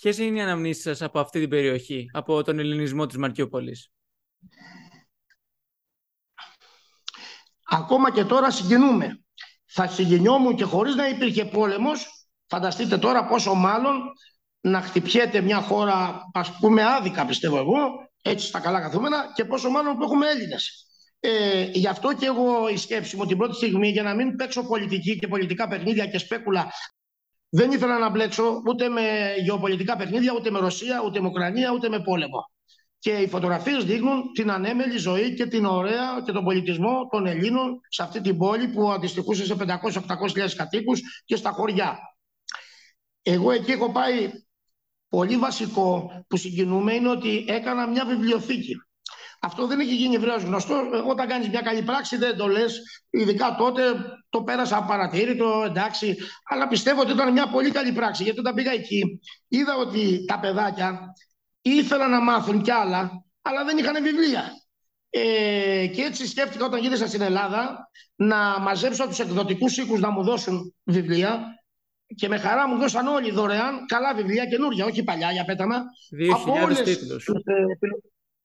Ποιες 0.00 0.18
είναι 0.18 0.38
οι 0.38 0.42
αναμνήσεις 0.42 0.82
σας 0.82 1.02
από 1.02 1.18
αυτή 1.18 1.40
την 1.40 1.48
περιοχή, 1.48 2.06
από 2.12 2.42
τον 2.42 2.58
ελληνισμό 2.58 3.06
της 3.06 3.16
Μαρκιούπολης; 3.16 3.90
Ακόμα 7.70 8.12
και 8.12 8.24
τώρα 8.24 8.50
συγκινούμε. 8.50 9.22
Θα 9.64 9.86
συγκινιόμουν 9.86 10.56
και 10.56 10.64
χωρίς 10.64 10.94
να 10.94 11.08
υπήρχε 11.08 11.44
πόλεμος, 11.44 12.26
φανταστείτε 12.46 12.98
τώρα 12.98 13.24
πόσο 13.24 13.54
μάλλον 13.54 14.00
να 14.60 14.80
χτυπιέται 14.80 15.40
μια 15.40 15.60
χώρα, 15.60 16.20
ας 16.32 16.58
πούμε 16.58 16.84
άδικα 16.84 17.26
πιστεύω 17.26 17.58
εγώ, 17.58 18.10
έτσι 18.22 18.46
στα 18.46 18.60
καλά 18.60 18.80
καθούμενα 18.80 19.32
και 19.34 19.44
πόσο 19.44 19.70
μάλλον 19.70 19.96
που 19.96 20.02
έχουμε 20.02 20.28
Έλληνες. 20.28 20.86
Ε, 21.20 21.62
γι' 21.62 21.88
αυτό 21.88 22.14
και 22.14 22.26
εγώ 22.26 22.68
η 22.68 22.76
σκέψη 22.76 23.16
μου 23.16 23.26
την 23.26 23.36
πρώτη 23.36 23.54
στιγμή 23.54 23.88
για 23.88 24.02
να 24.02 24.14
μην 24.14 24.36
παίξω 24.36 24.66
πολιτική 24.66 25.18
και 25.18 25.28
πολιτικά 25.28 25.68
παιχνίδια 25.68 26.06
και 26.06 26.18
σπέκουλα 26.18 26.72
δεν 27.48 27.70
ήθελα 27.70 27.98
να 27.98 28.10
μπλέξω 28.10 28.62
ούτε 28.66 28.88
με 28.88 29.34
γεωπολιτικά 29.44 29.96
παιχνίδια, 29.96 30.32
ούτε 30.32 30.50
με 30.50 30.58
Ρωσία, 30.58 31.02
ούτε 31.04 31.20
με 31.20 31.26
Ουκρανία, 31.28 31.72
ούτε 31.72 31.88
με 31.88 32.00
πόλεμο. 32.00 32.50
Και 32.98 33.10
οι 33.10 33.28
φωτογραφίες 33.28 33.84
δείχνουν 33.84 34.32
την 34.32 34.50
ανέμελη 34.50 34.98
ζωή 34.98 35.34
και 35.34 35.46
την 35.46 35.64
ωραία 35.64 36.22
και 36.24 36.32
τον 36.32 36.44
πολιτισμό 36.44 37.08
των 37.10 37.26
Ελλήνων 37.26 37.80
σε 37.88 38.02
αυτή 38.02 38.20
την 38.20 38.38
πόλη 38.38 38.68
που 38.68 38.90
αντιστοιχούσε 38.90 39.44
σε 39.44 39.56
500-800 39.58 40.54
κατοίκους 40.56 41.00
και 41.24 41.36
στα 41.36 41.50
χωριά. 41.50 41.98
Εγώ 43.22 43.50
εκεί 43.50 43.70
έχω 43.70 43.92
πάει 43.92 44.30
πολύ 45.08 45.36
βασικό 45.36 46.10
που 46.28 46.36
συγκινούμε 46.36 46.94
είναι 46.94 47.08
ότι 47.08 47.44
έκανα 47.48 47.88
μια 47.88 48.04
βιβλιοθήκη. 48.04 48.74
Αυτό 49.40 49.66
δεν 49.66 49.80
έχει 49.80 49.94
γίνει 49.94 50.14
ευρέως 50.14 50.42
γνωστό. 50.42 50.82
Όταν 51.08 51.28
κάνεις 51.28 51.48
μια 51.48 51.60
καλή 51.60 51.82
πράξη, 51.82 52.16
δεν 52.16 52.36
το 52.36 52.46
λες. 52.46 52.80
Ειδικά 53.10 53.54
τότε 53.58 53.82
το 54.28 54.42
πέρασα 54.42 54.82
παρατήρητο, 54.82 55.62
εντάξει. 55.66 56.16
Αλλά 56.44 56.68
πιστεύω 56.68 57.00
ότι 57.00 57.12
ήταν 57.12 57.32
μια 57.32 57.48
πολύ 57.48 57.70
καλή 57.70 57.92
πράξη. 57.92 58.22
Γιατί 58.22 58.38
όταν 58.38 58.54
πήγα 58.54 58.72
εκεί, 58.72 59.20
είδα 59.48 59.76
ότι 59.76 60.24
τα 60.24 60.38
παιδάκια 60.40 61.12
ήθελαν 61.62 62.10
να 62.10 62.20
μάθουν 62.20 62.62
κι 62.62 62.70
άλλα, 62.70 63.10
αλλά 63.42 63.64
δεν 63.64 63.78
είχαν 63.78 64.02
βιβλία. 64.02 64.52
Ε, 65.10 65.86
και 65.86 66.02
έτσι 66.02 66.26
σκέφτηκα 66.26 66.64
όταν 66.64 66.80
γύρισα 66.80 67.06
στην 67.06 67.20
Ελλάδα 67.20 67.90
να 68.14 68.58
μαζέψω 68.60 69.06
τους 69.06 69.18
εκδοτικούς 69.18 69.76
οίκους 69.76 70.00
να 70.00 70.10
μου 70.10 70.22
δώσουν 70.22 70.74
βιβλία 70.84 71.58
και 72.14 72.28
με 72.28 72.38
χαρά 72.38 72.68
μου 72.68 72.78
δώσαν 72.78 73.06
όλοι 73.06 73.30
δωρεάν 73.30 73.86
καλά 73.86 74.14
βιβλία 74.14 74.46
καινούργια, 74.46 74.84
όχι 74.84 75.02
παλιά 75.02 75.32
για 75.32 75.44
πέταμα. 75.44 75.76
2.000 76.18 76.30
από 76.32 76.52
όλες 76.64 76.82
τίτλους. 76.82 77.28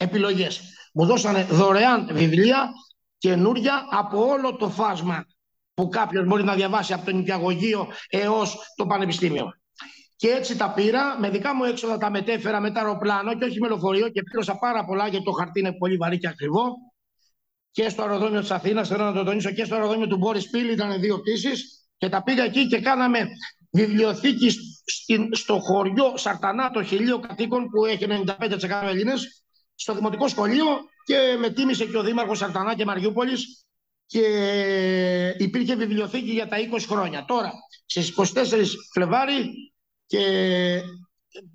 Επιλογές. 0.04 0.62
Μου 0.94 1.06
δώσανε 1.06 1.44
δωρεάν 1.44 2.10
βιβλία 2.12 2.70
καινούργια 3.18 3.86
από 3.90 4.26
όλο 4.26 4.56
το 4.56 4.70
φάσμα 4.70 5.26
που 5.74 5.90
κάποιος 5.90 6.26
μπορεί 6.26 6.44
να 6.44 6.56
διαβάσει 6.56 6.94
από 6.94 7.06
το 7.06 7.12
νηπιαγωγείο 7.12 7.88
έως 8.10 8.58
το 8.76 8.86
πανεπιστήμιο. 8.86 9.52
Και 10.16 10.28
έτσι 10.30 10.58
τα 10.58 10.74
πήρα, 10.74 11.20
με 11.20 11.30
δικά 11.30 11.56
μου 11.56 11.64
έξοδα 11.64 11.98
τα 11.98 12.10
μετέφερα 12.10 12.60
με 12.60 12.72
τα 12.72 12.80
αεροπλάνο 12.80 13.38
και 13.38 13.46
όχι 13.46 13.60
με 13.60 13.68
λεωφορείο 13.68 14.10
και 14.10 14.24
πλήρωσα 14.24 14.56
πάρα 14.56 14.86
πολλά 14.86 15.08
γιατί 15.08 15.26
το 15.26 15.32
χαρτί 15.32 15.60
είναι 15.60 15.74
πολύ 15.74 15.98
βαρύ 15.98 16.18
και 16.18 16.28
ακριβό. 16.28 16.64
Και 17.72 17.90
στο 17.90 18.02
αεροδρόμιο 18.02 18.40
της 18.40 18.52
Αθήνας, 18.52 18.88
θέλω 18.88 19.04
να 19.04 19.14
το 19.14 19.24
τονίσω, 19.24 19.52
και 19.52 19.66
στο 19.66 19.76
αεροδρόμιο 19.76 20.08
του 20.08 20.18
Μπόρις 20.18 20.50
Πίλ 20.50 20.70
ήταν 20.70 21.00
δύο 21.00 21.20
πτήσεις. 21.20 21.88
Και 21.98 22.10
τα 22.10 22.24
πήγα 22.24 22.44
εκεί 22.44 22.68
και 22.68 22.80
κάναμε 22.80 23.28
βιβλιοθήκη 23.72 24.50
στο 25.32 25.60
χωριό 25.60 26.18
Σαρτανά, 26.18 26.72
το 26.72 26.84
χιλίο 26.84 27.20
κατοίκων 27.20 27.70
που 27.70 27.86
έχει 27.86 28.06
95% 28.08 28.88
Έλληνες, 28.88 29.43
στο 29.76 29.94
Δημοτικό 29.94 30.28
Σχολείο 30.28 30.66
και 31.04 31.38
με 31.40 31.50
τίμησε 31.50 31.86
και 31.86 31.98
ο 31.98 32.04
Δήμαρχος 32.04 32.38
Σαρτανά 32.38 32.76
και 32.76 32.86
Μαριούπολης 32.86 33.66
και 34.06 35.36
υπήρχε 35.38 35.76
βιβλιοθήκη 35.76 36.32
για 36.32 36.48
τα 36.48 36.58
20 36.58 36.86
χρόνια. 36.88 37.26
Τώρα, 37.26 37.52
στις 37.86 38.14
24 38.18 38.66
Φλεβάρι 38.94 39.50
και 40.06 40.20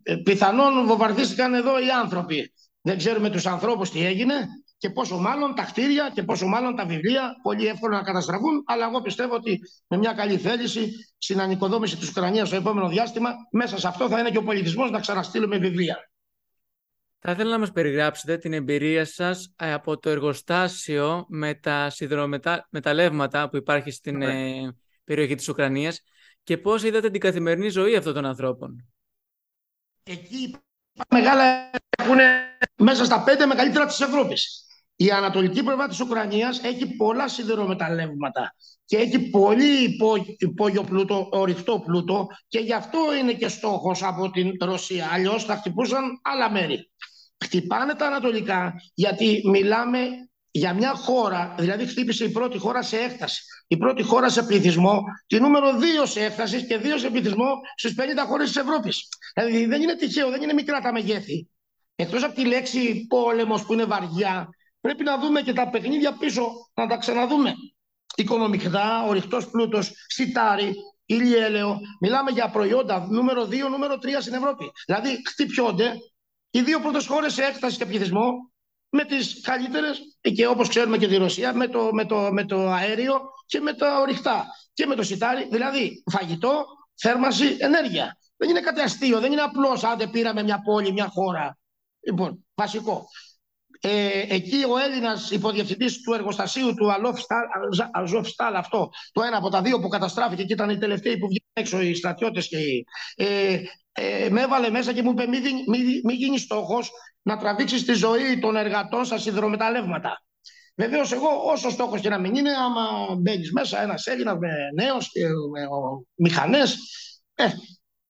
ε, 0.02 0.16
πιθανόν 0.16 0.86
βομβαρδίστηκαν 0.86 1.54
εδώ 1.54 1.78
οι 1.78 1.90
άνθρωποι. 1.90 2.52
Δεν 2.80 2.96
ξέρουμε 2.96 3.30
τους 3.30 3.46
ανθρώπους 3.46 3.90
τι 3.90 4.04
έγινε 4.04 4.34
και 4.78 4.90
πόσο 4.90 5.18
μάλλον 5.18 5.54
τα 5.54 5.62
κτίρια 5.62 6.10
και 6.14 6.22
πόσο 6.22 6.46
μάλλον 6.46 6.76
τα 6.76 6.86
βιβλία 6.86 7.36
πολύ 7.42 7.66
εύκολα 7.66 7.96
να 7.96 8.02
καταστραφούν. 8.02 8.62
Αλλά 8.66 8.86
εγώ 8.86 9.00
πιστεύω 9.00 9.34
ότι 9.34 9.60
με 9.86 9.96
μια 9.96 10.12
καλή 10.12 10.38
θέληση 10.38 10.92
στην 11.18 11.40
ανοικοδόμηση 11.40 11.96
της 11.96 12.08
Ουκρανίας 12.08 12.48
στο 12.48 12.56
επόμενο 12.56 12.88
διάστημα, 12.88 13.30
μέσα 13.50 13.78
σε 13.78 13.88
αυτό 13.88 14.08
θα 14.08 14.18
είναι 14.18 14.30
και 14.30 14.38
ο 14.38 14.42
πολιτισμός 14.42 14.90
να 14.90 15.00
ξαναστείλουμε 15.00 15.58
βιβλία. 15.58 16.07
Θα 17.20 17.30
ήθελα 17.30 17.50
να 17.50 17.58
μας 17.58 17.72
περιγράψετε 17.72 18.38
την 18.38 18.52
εμπειρία 18.52 19.04
σας 19.04 19.54
ε, 19.56 19.72
από 19.72 19.98
το 19.98 20.10
εργοστάσιο 20.10 21.26
με 21.28 21.54
τα 21.54 21.90
σιδηρομεταλλεύματα 21.90 23.48
που 23.48 23.56
υπάρχει 23.56 23.90
στην 23.90 24.22
ε, 24.22 24.76
περιοχή 25.04 25.34
της 25.34 25.48
Ουκρανίας 25.48 26.02
και 26.42 26.58
πώς 26.58 26.82
είδατε 26.82 27.10
την 27.10 27.20
καθημερινή 27.20 27.68
ζωή 27.68 27.96
αυτών 27.96 28.14
των 28.14 28.24
ανθρώπων. 28.24 28.88
Εκεί 30.02 30.56
μεγάλα 31.10 31.70
έχουν 31.98 32.18
μέσα 32.76 33.04
στα 33.04 33.22
πέντε 33.22 33.46
μεγαλύτερα 33.46 33.86
της 33.86 34.00
Ευρώπης. 34.00 34.67
Η 35.00 35.10
ανατολική 35.10 35.62
πλευρά 35.62 35.88
της 35.88 36.00
Ουκρανίας 36.00 36.60
έχει 36.62 36.86
πολλά 36.96 37.28
σιδηρομεταλλεύματα 37.28 38.54
και 38.84 38.96
έχει 38.96 39.30
πολύ 39.30 39.84
υπό, 39.84 40.14
υπόγειο 40.38 40.82
πλούτο, 40.82 41.28
ορυκτό 41.32 41.82
πλούτο 41.86 42.26
και 42.48 42.58
γι' 42.58 42.72
αυτό 42.72 42.98
είναι 43.20 43.32
και 43.32 43.48
στόχος 43.48 44.02
από 44.02 44.30
την 44.30 44.52
Ρωσία. 44.60 45.08
Αλλιώς 45.12 45.44
θα 45.44 45.56
χτυπούσαν 45.56 46.20
άλλα 46.22 46.50
μέρη. 46.50 46.90
Χτυπάνε 47.44 47.94
τα 47.94 48.06
ανατολικά 48.06 48.74
γιατί 48.94 49.42
μιλάμε 49.44 49.98
για 50.50 50.74
μια 50.74 50.94
χώρα, 50.94 51.54
δηλαδή 51.58 51.86
χτύπησε 51.86 52.24
η 52.24 52.30
πρώτη 52.30 52.58
χώρα 52.58 52.82
σε 52.82 52.96
έκταση. 52.96 53.42
Η 53.66 53.76
πρώτη 53.76 54.02
χώρα 54.02 54.28
σε 54.28 54.42
πληθυσμό, 54.42 55.02
τη 55.26 55.40
νούμερο 55.40 55.78
δύο 55.78 56.06
σε 56.06 56.24
έκταση 56.24 56.66
και 56.66 56.78
δύο 56.78 56.98
σε 56.98 57.10
πληθυσμό 57.10 57.50
στις 57.76 57.94
50 57.98 58.00
χώρες 58.26 58.46
της 58.46 58.56
Ευρώπης. 58.56 59.08
Δηλαδή 59.34 59.66
δεν 59.66 59.82
είναι 59.82 59.94
τυχαίο, 59.94 60.30
δεν 60.30 60.42
είναι 60.42 60.52
μικρά 60.52 60.80
τα 60.80 60.92
μεγέθη. 60.92 61.48
Εκτός 61.94 62.22
από 62.22 62.34
τη 62.34 62.46
λέξη 62.46 63.06
πόλεμος 63.08 63.64
που 63.64 63.72
είναι 63.72 63.84
βαριά, 63.84 64.48
πρέπει 64.88 65.04
να 65.04 65.18
δούμε 65.18 65.42
και 65.42 65.52
τα 65.52 65.70
παιχνίδια 65.70 66.12
πίσω, 66.12 66.70
να 66.74 66.86
τα 66.86 66.96
ξαναδούμε. 66.96 67.54
Οικονομικά, 68.16 69.02
ο 69.02 69.12
ρηχτός 69.12 69.50
πλούτος, 69.50 69.92
σιτάρι, 70.06 70.74
ηλιέλαιο. 71.06 71.78
Μιλάμε 72.00 72.30
για 72.30 72.50
προϊόντα 72.50 73.06
νούμερο 73.10 73.44
2, 73.44 73.68
νούμερο 73.70 73.94
3 73.94 74.20
στην 74.20 74.34
Ευρώπη. 74.34 74.70
Δηλαδή 74.86 75.22
χτυπιόνται 75.28 75.94
οι 76.50 76.60
δύο 76.62 76.80
πρώτες 76.80 77.06
χώρες 77.06 77.32
σε 77.32 77.42
έκταση 77.42 77.76
και 77.76 77.86
πληθυσμό 77.86 78.52
με 78.88 79.04
τις 79.04 79.40
καλύτερες, 79.40 80.00
και 80.20 80.46
όπως 80.46 80.68
ξέρουμε 80.68 80.98
και 80.98 81.08
τη 81.08 81.16
Ρωσία, 81.16 81.54
με 81.54 81.68
το, 81.68 81.92
με, 81.92 82.04
το, 82.04 82.32
με 82.32 82.44
το 82.44 82.68
αέριο 82.70 83.20
και 83.46 83.60
με 83.60 83.72
τα 83.72 84.00
ορυκτά 84.00 84.46
και 84.72 84.86
με 84.86 84.94
το 84.94 85.02
σιτάρι. 85.02 85.48
Δηλαδή 85.50 86.02
φαγητό, 86.10 86.64
θέρμανση, 87.00 87.56
ενέργεια. 87.58 88.18
Δεν 88.36 88.48
είναι 88.48 88.60
κάτι 88.60 88.80
αστείο, 88.80 89.20
δεν 89.20 89.32
είναι 89.32 89.42
απλώς 89.42 89.84
άντε 89.84 90.06
πήραμε 90.06 90.42
μια 90.42 90.60
πόλη, 90.62 90.92
μια 90.92 91.08
χώρα. 91.08 91.58
Λοιπόν, 92.06 92.46
βασικό. 92.54 93.06
Ε, 93.80 94.24
εκεί 94.28 94.64
ο 94.64 94.78
Έλληνας 94.78 95.30
υποδιευθυντής 95.30 96.00
του 96.00 96.12
εργοστασίου 96.12 96.74
του 96.74 96.86
Αζόφσταλ, 97.92 98.54
αυτό, 98.54 98.90
το 99.12 99.22
ένα 99.22 99.36
από 99.36 99.48
τα 99.48 99.62
δύο 99.62 99.80
που 99.80 99.88
καταστράφηκε 99.88 100.44
και 100.44 100.52
ήταν 100.52 100.70
οι 100.70 100.78
τελευταίοι 100.78 101.18
που 101.18 101.26
βγήκαν 101.26 101.50
έξω 101.52 101.80
οι 101.80 101.94
στρατιώτες 101.94 102.48
και 102.48 102.58
οι. 102.58 102.84
Ε, 103.16 103.60
ε, 103.92 104.28
με 104.30 104.40
έβαλε 104.40 104.70
μέσα 104.70 104.92
και 104.92 105.02
μου 105.02 105.10
είπε: 105.10 105.26
Μην 105.26 105.42
μη, 105.42 106.00
μη 106.04 106.14
γίνεις 106.14 106.42
στόχος 106.42 106.90
να 107.22 107.36
τραβήξεις 107.36 107.84
τη 107.84 107.92
ζωή 107.92 108.38
των 108.38 108.56
εργατών 108.56 109.04
στα 109.04 109.18
σιδηρομεταλλεύματα. 109.18 110.22
Βεβαίως, 110.76 111.12
εγώ 111.12 111.28
όσο 111.44 111.70
στόχος 111.70 112.00
και 112.00 112.08
να 112.08 112.18
μην 112.18 112.34
είναι, 112.34 112.50
άμα 112.50 113.14
μπαίνεις 113.18 113.52
μέσα 113.52 113.82
ένας 113.82 114.06
Έλληνας 114.06 114.38
με 114.38 114.48
νέος 114.74 115.10
και 115.10 115.26
με 115.26 115.60
μηχανές, 116.14 116.78
ε, 117.34 117.46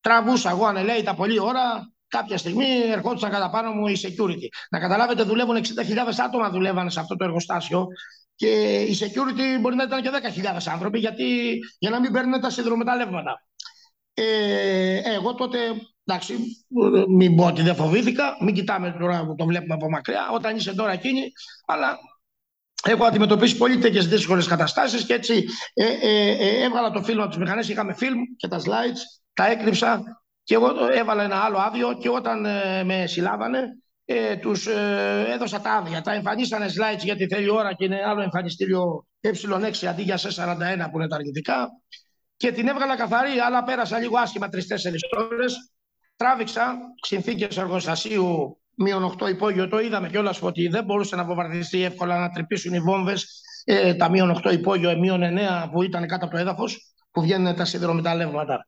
τραβούσα 0.01 0.51
εγώ 0.51 0.67
ανελαίητα 0.67 1.15
πολλή 1.15 1.41
ώρα 1.41 1.93
κάποια 2.09 2.39
στιγμή 2.39 2.67
ερχόντουσαν 2.93 3.31
κατά 3.31 3.51
πάνω 3.51 3.71
μου 3.71 3.87
οι 3.87 3.97
security. 4.03 4.49
Να 4.71 4.79
καταλάβετε, 4.79 5.23
δουλεύουν 5.23 5.57
60.000 5.57 5.63
άτομα 6.25 6.51
δουλεύαν 6.51 6.91
σε 6.91 7.01
αυτό 7.01 7.17
το 7.17 7.25
εργοστάσιο 7.25 7.87
και 8.35 8.81
οι 8.81 8.97
security 9.01 9.61
μπορεί 9.61 9.77
να 9.77 9.83
ήταν 9.83 10.03
και 10.03 10.11
10.000 10.43 10.73
άνθρωποι 10.73 10.99
γιατί, 10.99 11.59
για 11.79 11.91
να 11.91 12.01
μην 12.01 12.13
παίρνουν 12.13 12.41
τα 12.41 12.51
σιδηρομεταλλεύματα. 12.51 13.43
Ε, 14.15 15.01
εγώ 15.15 15.35
τότε, 15.35 15.59
εντάξει, 16.05 16.35
μην 17.09 17.37
πω 17.37 17.47
ότι 17.47 17.63
δεν 17.63 17.75
φοβήθηκα, 17.75 18.37
μην 18.41 18.55
κοιτάμε 18.55 18.97
τώρα 19.01 19.27
που 19.27 19.35
το 19.35 19.45
βλέπουμε 19.45 19.75
από 19.75 19.91
μακριά, 19.91 20.31
όταν 20.33 20.57
είσαι 20.57 20.75
τώρα 20.75 20.93
εκείνη, 20.93 21.33
αλλά 21.67 21.99
έχω 22.85 23.05
αντιμετωπίσει 23.05 23.57
πολύ 23.57 23.79
τέτοιες 23.79 24.09
δύσκολες 24.09 24.47
καταστάσεις 24.47 25.05
και 25.05 25.15
έτσι 25.15 25.45
ε, 25.75 25.85
ε, 25.85 26.31
ε, 26.31 26.65
έβγαλα 26.65 26.91
το 26.91 27.03
φίλο 27.03 27.21
από 27.21 27.31
τις 27.31 27.39
μηχανές. 27.39 27.69
Είχαμε 27.69 27.95
φιλμ 27.95 28.19
και 28.37 28.49
τα 28.49 28.59
slides, 28.59 29.01
τα 29.35 29.51
έκρυψα 29.51 30.03
και 30.49 30.55
εγώ 30.55 30.69
έβαλα 30.93 31.23
ένα 31.23 31.37
άλλο 31.37 31.59
άδειο 31.59 31.93
και 31.93 32.09
όταν 32.09 32.45
ε, 32.45 32.85
με 32.85 33.07
συλλάβανε, 33.07 33.79
ε, 34.05 34.37
τους 34.37 34.67
ε, 34.67 35.27
έδωσα 35.29 35.61
τα 35.61 35.73
άδεια. 35.73 36.01
Τα 36.01 36.13
εμφανίσανε 36.13 36.67
slides 36.67 37.03
γιατί 37.03 37.27
θέλει 37.27 37.51
ώρα 37.51 37.75
και 37.75 37.85
είναι 37.85 38.01
άλλο 38.07 38.23
εμφανιστήριο 38.23 39.07
ε6 39.21 39.87
αντί 39.87 40.03
για 40.03 40.17
C41 40.17 40.89
που 40.91 40.99
είναι 40.99 41.09
τα 41.09 41.17
αρνητικά. 41.17 41.69
Και 42.37 42.53
την 42.53 42.69
έβγαλα 42.69 42.97
καθαρή, 42.97 43.39
αλλά 43.39 43.63
πέρασα 43.63 43.99
λίγο 43.99 44.19
άσχημα 44.19 44.49
τρει-τέσσερι 44.49 44.97
ώρες. 45.17 45.73
Τράβηξα 46.17 46.77
συνθήκες 47.03 47.57
εργοστασίου 47.57 48.59
μείον 48.75 49.17
8 49.21 49.29
υπόγειο. 49.29 49.69
Το 49.69 49.79
είδαμε 49.79 50.09
κιόλας 50.09 50.43
ότι 50.43 50.69
δεν 50.69 50.85
μπορούσε 50.85 51.17
να 51.17 51.25
βομβαρδιστεί 51.25 51.83
εύκολα 51.83 52.19
να 52.19 52.31
τρυπήσουν 52.31 52.75
οι 52.75 52.81
βόμβες. 52.81 53.43
Ε, 53.65 53.95
τα 53.95 54.11
μείον 54.11 54.41
8 54.45 54.53
υπόγειο, 54.53 54.99
μείον 54.99 55.23
9 55.23 55.69
που 55.73 55.83
ήταν 55.83 56.07
κάτω 56.07 56.25
από 56.25 56.35
το 56.35 56.41
έδαφος, 56.41 56.95
που 57.11 57.21
βγαίνουν 57.21 57.55
τα 57.55 57.65
σιδηρομεταλλεύματα. 57.65 58.67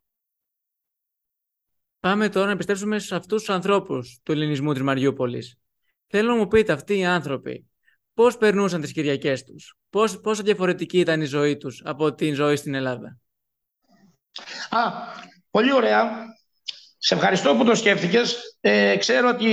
Πάμε 2.00 2.28
τώρα 2.28 2.47
να 2.47 2.52
επιστρέψουμε 2.52 2.99
σε 2.99 3.14
αυτούς 3.14 3.38
τους 3.42 3.54
ανθρώπους 3.54 4.21
του 4.23 4.33
ελληνισμού 4.33 4.73
της 4.73 4.83
Μαριούπολης. 4.83 5.59
Θέλω 6.07 6.28
να 6.28 6.37
μου 6.37 6.47
πείτε 6.47 6.73
αυτοί 6.73 6.99
οι 6.99 7.04
άνθρωποι 7.04 7.66
πώς 8.14 8.37
περνούσαν 8.37 8.80
τις 8.80 8.92
Κυριακές 8.92 9.45
τους, 9.45 9.76
πόσο 10.23 10.42
διαφορετική 10.42 10.99
ήταν 10.99 11.21
η 11.21 11.25
ζωή 11.25 11.57
τους 11.57 11.83
από 11.85 12.14
την 12.14 12.35
ζωή 12.35 12.57
στην 12.57 12.75
Ελλάδα; 12.75 13.19
Α, 14.71 14.80
πολύ 15.50 15.73
ωραία. 15.73 16.28
Σε 16.99 17.14
ευχαριστώ 17.14 17.57
που 17.57 17.64
το 17.64 17.75
σκέφτηκες. 17.75 18.57
Ε, 18.61 18.97
ξέρω 18.97 19.28
ότι 19.28 19.49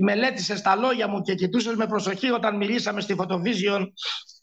μελέτησες 0.00 0.62
τα 0.62 0.76
λόγια 0.76 1.08
μου 1.08 1.20
και 1.20 1.34
κοιτούσες 1.34 1.74
με 1.74 1.86
προσοχή 1.86 2.30
όταν 2.30 2.56
μιλήσαμε 2.56 3.00
στη 3.00 3.16
Photovision 3.18 3.86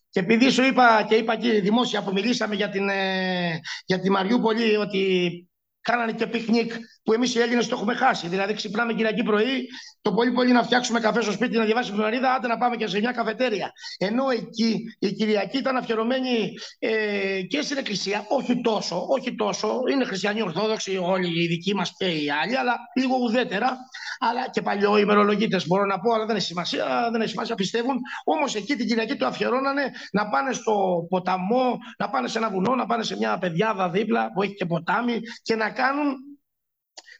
και 0.10 0.20
επειδή 0.20 0.50
σου 0.50 0.64
είπα 0.64 1.06
και 1.10 1.16
είπα 1.16 1.36
και 1.36 1.62
δημόσια 1.62 2.04
που 2.04 2.12
μιλήσαμε 2.12 2.56
για 2.56 2.70
την, 2.70 2.90
ε, 2.90 3.60
για 3.86 4.00
τη 4.00 4.10
Μαριούπολη 4.10 4.76
ότι 4.76 5.48
κάνανε 5.82 6.12
και 6.14 6.28
πικνίκ 6.28 6.72
που 7.08 7.14
εμείς 7.14 7.36
οι 7.36 7.40
Έλληνες 7.40 7.68
το 7.68 7.76
έχουμε 7.76 7.94
χάσει. 7.94 8.28
Δηλαδή, 8.28 8.54
ξυπνάμε 8.54 8.94
Κυριακή 8.94 9.24
πρωί, 9.24 9.68
το 10.02 10.14
πολύ 10.14 10.32
πολύ 10.32 10.52
να 10.52 10.64
φτιάξουμε 10.64 11.00
καφέ 11.00 11.22
στο 11.22 11.32
σπίτι, 11.32 11.58
να 11.58 11.66
διαβάσουμε 11.66 11.98
εφημερίδα, 11.98 12.34
άντε 12.34 12.48
να 12.48 12.58
πάμε 12.58 12.76
και 12.76 12.88
σε 12.88 13.00
μια 13.00 13.12
καφετέρια. 13.12 13.72
Ενώ 13.98 14.30
εκεί 14.30 14.96
η 15.00 15.12
Κυριακή 15.12 15.58
ήταν 15.58 15.78
αφιερωμένη 15.78 16.54
ε, 16.80 17.42
και 17.42 17.62
στην 17.62 17.78
Εκκλησία, 17.78 18.26
όχι 18.30 18.62
τόσο, 18.62 19.06
όχι 19.10 19.36
τόσο. 19.36 19.82
Είναι 19.92 20.06
χριστιανοί 20.06 20.42
Ορθόδοξοι, 20.42 20.98
όλοι 20.98 21.44
οι 21.44 21.48
δικοί 21.48 21.76
μας 21.76 21.94
και 21.98 22.06
οι 22.06 22.30
άλλοι, 22.44 22.58
αλλά 22.58 22.76
λίγο 22.96 23.16
ουδέτερα. 23.24 23.78
Αλλά 24.20 24.50
και 24.50 24.62
παλιό 24.62 24.98
ημερολογίτες 24.98 25.68
μπορώ 25.68 25.86
να 25.86 26.00
πω, 26.00 26.14
αλλά 26.14 26.26
δεν 26.26 26.36
έχει 26.36 26.46
σημασία, 26.46 27.10
δεν 27.12 27.22
έχει 27.22 27.30
σημασία, 27.30 27.56
πιστεύουν. 27.56 27.98
Όμως 28.24 28.56
εκεί 28.56 28.76
την 28.76 28.88
Κυριακή 28.88 29.16
το 29.16 29.26
αφιερώνανε 29.26 29.92
να 30.12 30.30
πάνε 30.30 30.54
στο 30.54 31.06
ποταμό, 31.10 31.78
να 31.98 32.10
πάνε 32.10 32.28
σε 32.28 32.38
ένα 32.38 32.50
βουνό, 32.50 32.76
να 32.76 32.86
πάνε 32.86 33.04
σε 33.04 33.16
μια 33.18 33.38
παιδιάδα 33.38 33.90
δίπλα 33.90 34.32
που 34.34 34.42
έχει 34.42 34.54
και 34.54 34.66
ποτάμι 34.66 35.20
και 35.42 35.56
να 35.56 35.70
κάνουν 35.70 36.16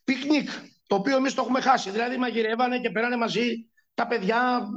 πικνίκ, 0.04 0.50
το 0.88 0.96
οποίο 0.96 1.18
εμείς 1.18 1.34
το 1.34 1.42
έχουμε 1.42 1.62
χάσει. 1.62 1.90
Δηλαδή 1.90 2.18
μαγειρεύανε 2.18 2.80
και 2.80 2.90
περάνε 2.90 3.16
μαζί 3.16 3.66
τα 3.94 4.08
παιδιά, 4.08 4.68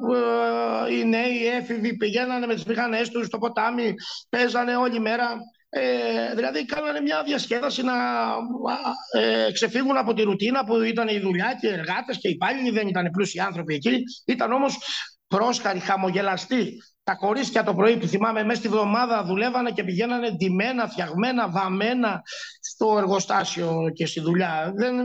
ε, 0.89 0.95
οι 0.95 1.05
νέοι, 1.05 1.33
οι 1.33 1.47
έφηβοι, 1.47 1.97
πηγαίνανε 1.97 2.47
με 2.47 2.55
τις 2.55 2.65
μηχανές 2.65 3.09
τους 3.09 3.27
στο 3.27 3.39
ποτάμι, 3.39 3.95
παίζανε 4.29 4.77
όλη 4.77 5.01
μέρα. 5.01 5.37
Ε, 5.73 6.35
δηλαδή 6.35 6.65
κάνανε 6.65 7.01
μια 7.01 7.23
διασκέδαση 7.23 7.83
να 7.83 7.95
ε, 9.21 9.53
ξεφύγουν 9.53 9.97
από 9.97 10.15
τη 10.15 10.23
ρουτίνα 10.23 10.65
που 10.65 10.83
ήταν 10.83 11.09
η 11.09 11.19
δουλειά 11.19 11.57
και 11.61 11.67
οι 11.67 11.73
εργάτες 11.73 12.19
και 12.19 12.29
οι 12.29 12.31
υπάλληλοι 12.31 12.71
δεν 12.71 12.89
ήταν 12.89 13.11
πλούσιοι 13.11 13.41
άνθρωποι 13.41 13.75
εκεί 13.75 14.03
ήταν 14.27 14.53
όμως 14.53 14.79
πρόσχαροι, 15.27 15.79
χαμογελαστοί 15.79 16.83
τα 17.03 17.15
κορίτσια 17.15 17.65
το 17.65 17.75
πρωί 17.75 17.97
που 17.97 18.07
θυμάμαι 18.07 18.45
μέσα 18.45 18.59
στη 18.59 18.69
βδομάδα 18.69 19.25
δουλεύανε 19.25 19.71
και 19.71 19.85
πηγαίνανε 19.85 20.31
ντυμένα, 20.31 20.89
φτιαγμένα, 20.89 21.51
βαμμένα 21.51 22.23
στο 22.61 22.99
εργοστάσιο 22.99 23.91
και 23.95 24.07
στη 24.07 24.21
δουλειά. 24.21 24.73
Δεν... 24.75 24.97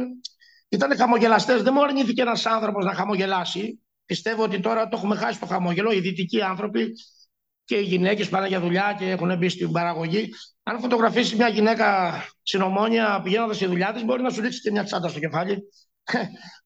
Ήταν 0.70 0.98
χαμογελαστές. 0.98 1.62
Δεν 1.62 1.74
μου 1.76 1.84
αρνήθηκε 1.84 2.22
ένας 2.22 2.46
άνθρωπος 2.46 2.86
να 2.86 2.94
χαμογελάσει. 2.94 3.84
Πιστεύω 4.06 4.44
ότι 4.44 4.60
τώρα 4.60 4.88
το 4.88 4.98
έχουμε 4.98 5.16
χάσει 5.16 5.40
το 5.40 5.46
χαμόγελο. 5.46 5.92
Οι 5.92 6.00
δυτικοί 6.00 6.42
άνθρωποι 6.42 6.92
και 7.66 7.76
οι 7.76 7.84
γυναίκες 7.84 8.30
πάνε 8.30 8.48
για 8.48 8.60
δουλειά 8.60 8.96
και 9.00 9.10
έχουν 9.10 9.38
μπει 9.38 9.50
στην 9.50 9.72
παραγωγή. 9.72 10.30
Αν 10.64 10.80
φωτογραφίσεις 10.80 11.36
μια 11.36 11.48
γυναίκα 11.48 12.14
συνομόνια 12.42 13.22
πηγαίνοντας 13.24 13.56
στη 13.56 13.66
δουλειά 13.66 13.94
της, 13.94 14.04
μπορεί 14.04 14.22
να 14.22 14.30
σου 14.30 14.42
ρίξει 14.42 14.62
και 14.62 14.72
μια 14.72 14.84
τσάντα 14.84 15.08
στο 15.08 15.20
κεφάλι. 15.20 15.64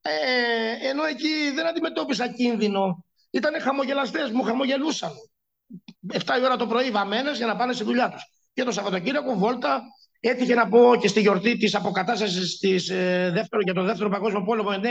Ε, 0.02 0.90
ενώ 0.90 1.04
εκεί 1.04 1.52
δεν 1.56 1.68
αντιμετώπισα 1.68 2.28
κίνδυνο 2.28 3.06
ήταν 3.30 3.62
χαμογελαστές, 3.62 4.32
μου 4.32 4.44
χαμογελούσαν. 4.44 5.12
7 6.14 6.18
η 6.40 6.44
ώρα 6.46 6.56
το 6.56 6.68
πρωί 6.68 6.92
βαμμένε 6.92 7.32
για 7.32 7.46
να 7.46 7.56
πάνε 7.56 7.74
στη 7.74 7.84
δουλειά 7.84 8.10
τους. 8.10 8.24
Και 8.54 8.64
το 8.64 8.72
Σαββατοκύριακο 8.72 9.36
βόλτα 9.36 9.82
έτυχε 10.20 10.54
να 10.54 10.68
πω 10.68 10.96
και 11.00 11.08
στη 11.08 11.20
γιορτή 11.20 11.58
της 11.58 11.76
αποκατάστασης 11.76 12.90
ε, 12.90 13.48
για 13.64 13.74
τον 13.74 13.86
δεύτερο 13.86 14.10
Παγκόσμιο 14.10 14.44
Πόλεμο 14.44 14.70
9, 14.72 14.76
9 14.76 14.82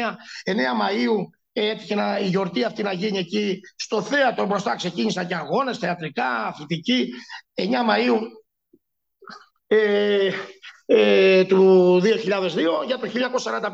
Μαου. 0.76 1.30
Έτυχε 1.52 1.95
να, 1.95 2.18
η 2.18 2.26
γιορτή 2.26 2.64
αυτή 2.64 2.83
να 2.83 2.92
γίνει 2.92 3.18
εκεί 3.18 3.61
στο 3.76 4.02
θέατρο 4.02 4.47
μπροστά. 4.47 4.76
Ξεκίνησαν 4.76 5.26
και 5.26 5.35
αγώνες, 5.35 5.78
θεατρικά, 5.78 6.47
αθλητικοί. 6.47 7.09
9 7.54 7.64
Μαΐου 7.84 8.18
ε, 9.66 10.31
ε, 10.87 11.44
του 11.44 12.01
2002 12.03 12.05
για 12.87 12.98
το 12.98 13.11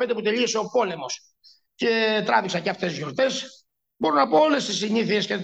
1945 0.09 0.11
που 0.15 0.23
τελείωσε 0.23 0.59
ο 0.59 0.69
πόλεμος. 0.73 1.21
Και 1.75 2.23
τράβηξα 2.27 2.59
και 2.61 2.71
αυτές 2.71 2.89
τις 2.89 2.99
γιορτές 2.99 3.64
Μπορώ 4.05 4.17
να 4.17 4.29
πω 4.29 4.39
όλες 4.39 4.67
τις 4.67 4.77
συνήθειες 4.77 5.27
και 5.27 5.37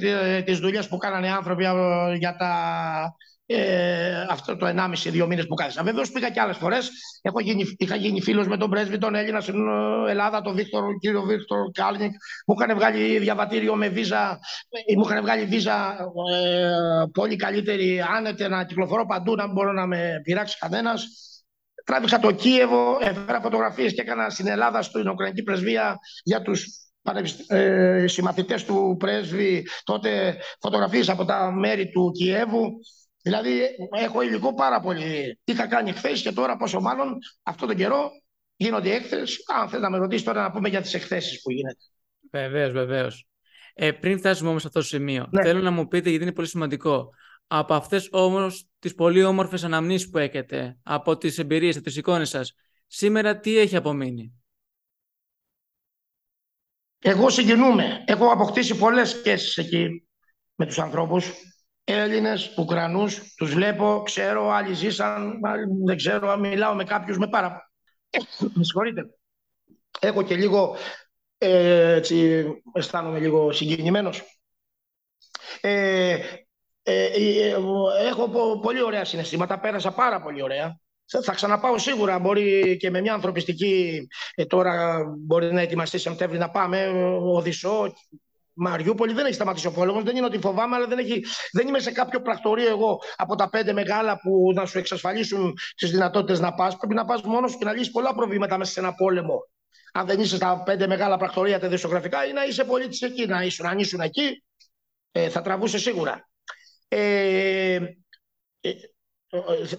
τις 0.44 0.58
δουλειές 0.58 0.88
που 0.88 0.96
κάνανε 0.96 1.26
οι 1.26 1.30
άνθρωποι 1.30 1.64
ε, 1.64 2.14
για 2.14 2.36
τα, 2.36 2.52
ε, 3.46 4.26
αυτό 4.30 4.56
το 4.56 4.66
1,5-2 4.66 5.26
μήνες 5.26 5.46
που 5.46 5.54
κάθισα. 5.54 5.82
Βεβαίως 5.82 6.10
πήγα 6.10 6.30
και 6.30 6.40
άλλες 6.40 6.56
φορές. 6.56 6.90
Είχα 7.78 7.96
γίνει 7.96 8.20
φίλος 8.20 8.46
με 8.48 8.56
τον 8.56 8.70
πρέσβη 8.70 8.98
τον 8.98 9.14
Έλληνα 9.14 9.40
στην 9.40 9.68
ε, 9.68 10.10
Ελλάδα, 10.10 10.40
τον 10.40 10.54
Βίκτορ, 10.54 10.98
κύριο 10.98 11.22
Βίκτορ 11.22 11.70
Κάλνικ. 11.72 12.12
Μου 12.46 12.54
είχαν 12.58 12.76
βγάλει 12.76 13.18
διαβατήριο 13.18 13.74
με 13.74 13.88
βίζα, 13.88 14.38
ε, 14.68 14.96
μου 14.96 15.04
είχαν 15.04 15.22
βγάλει 15.22 15.44
βίζα 15.44 15.96
ε, 16.32 16.70
πολύ 17.12 17.36
καλύτερη, 17.36 18.00
άνετε 18.16 18.48
να 18.48 18.64
κυκλοφορώ 18.64 19.06
παντού, 19.06 19.34
να 19.34 19.44
μην 19.44 19.52
μπορώ 19.52 19.72
να 19.72 19.86
με 19.86 20.20
πειράξει 20.22 20.58
κανένας. 20.58 21.06
Τράβηξα 21.84 22.18
το 22.18 22.32
Κίεβο, 22.32 22.98
έφερα 23.00 23.40
φωτογραφίες 23.40 23.94
και 23.94 24.00
έκανα 24.00 24.30
στην 24.30 24.46
Ελλάδα, 24.46 24.82
στην 24.82 25.08
Ουκρανική 25.08 25.42
πρεσβεία 25.42 25.98
για 26.22 26.42
τους 26.42 26.89
ε, 27.46 28.04
συμμαθητές 28.06 28.64
του 28.64 28.96
πρέσβη, 28.98 29.66
τότε 29.84 30.36
φωτογραφίες 30.60 31.08
από 31.08 31.24
τα 31.24 31.52
μέρη 31.52 31.90
του 31.90 32.10
Κιέβου. 32.10 32.70
Δηλαδή 33.22 33.60
έχω 33.90 34.22
υλικό 34.22 34.54
πάρα 34.54 34.80
πολύ. 34.80 35.38
Τι 35.44 35.52
είχα 35.52 35.66
κάνει 35.66 35.92
χθες 35.92 36.22
και 36.22 36.32
τώρα 36.32 36.56
πόσο 36.56 36.80
μάλλον 36.80 37.18
αυτό 37.42 37.66
τον 37.66 37.76
καιρό 37.76 38.10
γίνονται 38.56 38.94
έκθεση. 38.94 39.42
Αν 39.60 39.68
θέλει 39.68 39.82
να 39.82 39.90
με 39.90 39.98
ρωτήσεις 39.98 40.24
τώρα 40.24 40.42
να 40.42 40.50
πούμε 40.50 40.68
για 40.68 40.80
τις 40.80 40.94
εκθέσεις 40.94 41.42
που 41.42 41.50
γίνεται. 41.50 41.84
Βεβαίως, 42.30 42.72
βεβαίως. 42.72 43.26
Ε, 43.74 43.92
πριν 43.92 44.18
φτάσουμε 44.18 44.48
όμως 44.48 44.60
σε 44.60 44.66
αυτό 44.66 44.80
το 44.80 44.86
σημείο, 44.86 45.26
ναι. 45.30 45.42
θέλω 45.44 45.60
να 45.60 45.70
μου 45.70 45.88
πείτε 45.88 46.08
γιατί 46.08 46.24
είναι 46.24 46.32
πολύ 46.32 46.48
σημαντικό. 46.48 47.10
Από 47.46 47.74
αυτές 47.74 48.08
όμως 48.10 48.66
τις 48.78 48.94
πολύ 48.94 49.22
όμορφες 49.22 49.64
αναμνήσεις 49.64 50.10
που 50.10 50.18
έχετε, 50.18 50.78
από 50.82 51.16
τις 51.16 51.38
εμπειρίες, 51.38 51.76
από 51.76 51.84
τις 51.84 51.96
εικόνες 51.96 52.28
σας, 52.28 52.54
σήμερα 52.86 53.38
τι 53.38 53.58
έχει 53.58 53.76
απομείνει; 53.76 54.39
Εγώ 57.02 57.30
συγκινούμαι. 57.30 58.04
Έχω 58.06 58.26
αποκτήσει 58.26 58.78
πολλές 58.78 59.08
σχέσεις 59.08 59.56
εκεί 59.56 60.08
με 60.54 60.66
τους 60.66 60.78
ανθρώπους. 60.78 61.32
Έλληνες, 61.84 62.54
Ουκρανούς, 62.58 63.34
τους 63.36 63.54
βλέπω, 63.54 64.02
ξέρω, 64.04 64.50
άλλοι 64.50 64.74
ζήσαν, 64.74 65.40
δεν 65.84 65.96
ξέρω, 65.96 66.30
αν 66.30 66.40
μιλάω 66.40 66.74
με 66.74 66.84
κάποιους 66.84 67.18
με 67.18 67.28
πάρα... 67.28 67.72
με 68.38 68.64
συγχωρείτε. 68.64 69.02
Έχω 70.00 70.22
και 70.22 70.36
λίγο, 70.36 70.76
ε, 71.38 71.94
έτσι, 71.94 72.44
αισθάνομαι 72.72 73.18
λίγο 73.18 73.52
συγκινημένος. 73.52 74.22
Ε, 75.60 76.18
ε, 76.82 77.04
ε 77.04 77.54
έχω 78.08 78.58
πολύ 78.60 78.82
ωραία 78.82 79.04
συναισθήματα, 79.04 79.60
πέρασα 79.60 79.92
πάρα 79.92 80.22
πολύ 80.22 80.42
ωραία. 80.42 80.80
Θα 81.18 81.34
ξαναπάω 81.34 81.78
σίγουρα. 81.78 82.18
Μπορεί 82.18 82.76
και 82.76 82.90
με 82.90 83.00
μια 83.00 83.14
ανθρωπιστική. 83.14 84.06
Ε, 84.34 84.44
τώρα 84.44 85.04
μπορεί 85.18 85.52
να 85.52 85.60
ετοιμαστεί 85.60 85.98
Σεπτέμβρη 85.98 86.38
να 86.38 86.50
πάμε. 86.50 86.86
Οδυσσό, 87.22 87.92
Μαριούπολη 88.52 89.12
δεν 89.12 89.24
έχει 89.24 89.34
σταματήσει 89.34 89.66
ο 89.66 89.72
πόλεμος. 89.72 90.02
Δεν 90.02 90.16
είναι 90.16 90.26
ότι 90.26 90.38
φοβάμαι, 90.38 90.76
αλλά 90.76 90.86
δεν, 90.86 90.98
έχει, 90.98 91.24
δεν 91.52 91.68
είμαι 91.68 91.78
σε 91.78 91.90
κάποιο 91.90 92.20
πρακτορείο 92.20 92.68
εγώ 92.68 92.98
από 93.16 93.34
τα 93.34 93.48
πέντε 93.48 93.72
μεγάλα 93.72 94.20
που 94.20 94.52
να 94.54 94.66
σου 94.66 94.78
εξασφαλίσουν 94.78 95.58
τις 95.76 95.90
δυνατότητες 95.90 96.40
να 96.40 96.54
πας. 96.54 96.76
Πρέπει 96.76 96.94
να 96.94 97.04
πας 97.04 97.22
μόνος 97.22 97.50
σου 97.50 97.58
και 97.58 97.64
να 97.64 97.72
λύσεις 97.72 97.90
πολλά 97.90 98.14
προβλήματα 98.14 98.58
μέσα 98.58 98.72
σε 98.72 98.80
ένα 98.80 98.94
πόλεμο. 98.94 99.48
Αν 99.92 100.06
δεν 100.06 100.20
είσαι 100.20 100.36
στα 100.36 100.62
πέντε 100.62 100.86
μεγάλα 100.86 101.16
πρακτορεία 101.16 101.58
τα 101.58 101.68
δισογραφικά 101.68 102.26
ή 102.26 102.32
να 102.32 102.44
είσαι 102.44 102.64
πολίτη 102.64 103.06
εκεί. 103.06 103.26
Να 103.26 103.42
ήσουν, 103.42 103.66
αν 103.66 103.78
ήσουν 103.78 104.00
εκεί, 104.00 104.44
ε, 105.12 105.28
θα 105.28 105.42
τραβούσε 105.42 105.78
σίγουρα. 105.78 106.28
Ε, 106.88 107.78
ε 108.60 108.70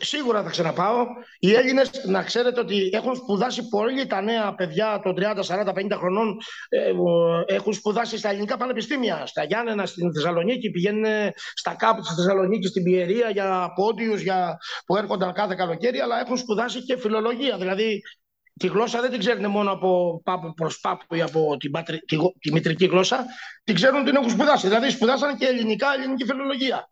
Σίγουρα 0.01 0.43
θα 0.43 0.49
ξαναπάω. 0.49 1.05
Οι 1.39 1.53
Έλληνες, 1.53 1.89
να 2.05 2.23
ξέρετε 2.23 2.59
ότι 2.59 2.89
έχουν 2.93 3.15
σπουδάσει 3.15 3.67
πολύ 3.67 4.05
τα 4.05 4.21
νέα 4.21 4.55
παιδιά 4.55 4.99
των 5.03 5.15
30, 5.17 5.43
40, 5.43 5.73
50 5.73 5.91
χρονών. 5.97 6.37
Ε, 6.69 6.91
έχουν 7.45 7.73
σπουδάσει 7.73 8.17
στα 8.17 8.29
ελληνικά 8.29 8.57
πανεπιστήμια. 8.57 9.25
Στα 9.25 9.43
Γιάννενα, 9.43 9.85
στην 9.85 10.13
Θεσσαλονίκη. 10.13 10.71
Πηγαίνουν 10.71 11.05
στα 11.53 11.75
κάπου 11.75 12.01
της 12.01 12.15
Θεσσαλονίκης, 12.15 12.69
στην 12.69 12.83
Πιερία 12.83 13.29
για 13.29 13.71
πόντιους 13.75 14.21
για... 14.21 14.57
που 14.85 14.97
έρχονταν 14.97 15.33
κάθε 15.33 15.55
καλοκαίρι. 15.55 15.99
Αλλά 15.99 16.19
έχουν 16.19 16.37
σπουδάσει 16.37 16.83
και 16.83 16.97
φιλολογία. 16.97 17.57
Δηλαδή 17.57 18.01
τη 18.53 18.67
γλώσσα 18.67 19.01
δεν 19.01 19.09
την 19.09 19.19
ξέρουν 19.19 19.49
μόνο 19.49 19.71
από 19.71 20.21
πάπου 20.23 20.53
προς 20.53 20.79
πάπου 20.79 21.15
ή 21.15 21.21
από 21.21 21.57
την 21.57 21.71
πατρι... 21.71 21.99
τη... 21.99 22.17
τη 22.39 22.51
μητρική 22.51 22.85
γλώσσα. 22.85 23.25
Την 23.63 23.75
ξέρουν 23.75 24.03
την 24.03 24.15
έχουν 24.15 24.29
σπουδάσει. 24.29 24.67
Δηλαδή 24.67 24.89
σπουδάσαν 24.89 25.37
και 25.37 25.45
ελληνικά, 25.45 25.87
ελληνική 25.97 26.25
φιλολογία 26.25 26.90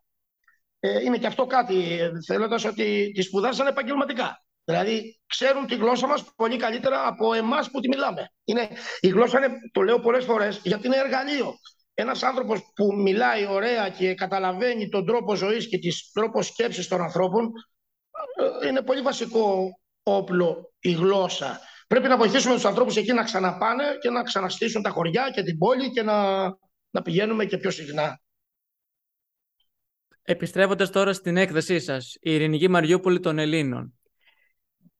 ε, 0.80 1.00
είναι 1.00 1.18
και 1.18 1.26
αυτό 1.26 1.46
κάτι, 1.46 1.98
θέλοντας 2.26 2.64
ότι 2.64 3.10
τη 3.14 3.22
σπουδάσαν 3.22 3.66
επαγγελματικά. 3.66 4.44
Δηλαδή, 4.64 5.20
ξέρουν 5.26 5.66
τη 5.66 5.74
γλώσσα 5.74 6.06
μας 6.06 6.24
πολύ 6.36 6.56
καλύτερα 6.56 7.06
από 7.06 7.34
εμάς 7.34 7.70
που 7.70 7.80
τη 7.80 7.88
μιλάμε. 7.88 8.32
Είναι, 8.44 8.68
η 9.00 9.08
γλώσσα 9.08 9.38
είναι, 9.38 9.48
το 9.72 9.82
λέω 9.82 10.00
πολλές 10.00 10.24
φορές, 10.24 10.60
γιατί 10.62 10.86
είναι 10.86 10.96
εργαλείο. 10.96 11.54
Ένας 11.94 12.22
άνθρωπος 12.22 12.60
που 12.74 12.94
μιλάει 12.94 13.46
ωραία 13.46 13.88
και 13.88 14.14
καταλαβαίνει 14.14 14.88
τον 14.88 15.06
τρόπο 15.06 15.34
ζωής 15.34 15.68
και 15.68 15.78
τον 15.78 15.90
τρόπος 16.12 16.46
σκέψης 16.46 16.88
των 16.88 17.00
ανθρώπων, 17.00 17.50
ε, 18.62 18.68
είναι 18.68 18.82
πολύ 18.82 19.00
βασικό 19.00 19.68
όπλο 20.02 20.72
η 20.80 20.92
γλώσσα. 20.92 21.60
Πρέπει 21.86 22.08
να 22.08 22.16
βοηθήσουμε 22.16 22.54
τους 22.54 22.64
ανθρώπους 22.64 22.96
εκεί 22.96 23.12
να 23.12 23.22
ξαναπάνε 23.22 23.84
και 24.00 24.10
να 24.10 24.22
ξαναστήσουν 24.22 24.82
τα 24.82 24.90
χωριά 24.90 25.30
και 25.30 25.42
την 25.42 25.58
πόλη 25.58 25.90
και 25.90 26.02
να, 26.02 26.42
να 26.90 27.02
πηγαίνουμε 27.02 27.44
και 27.44 27.56
πιο 27.56 27.70
συχνά. 27.70 28.20
Επιστρέφοντας 30.22 30.90
τώρα 30.90 31.12
στην 31.12 31.36
έκθεσή 31.36 31.80
σας, 31.80 32.14
η 32.20 32.34
Ειρηνική 32.34 32.68
Μαριούπολη 32.68 33.20
των 33.20 33.38
Ελλήνων. 33.38 33.94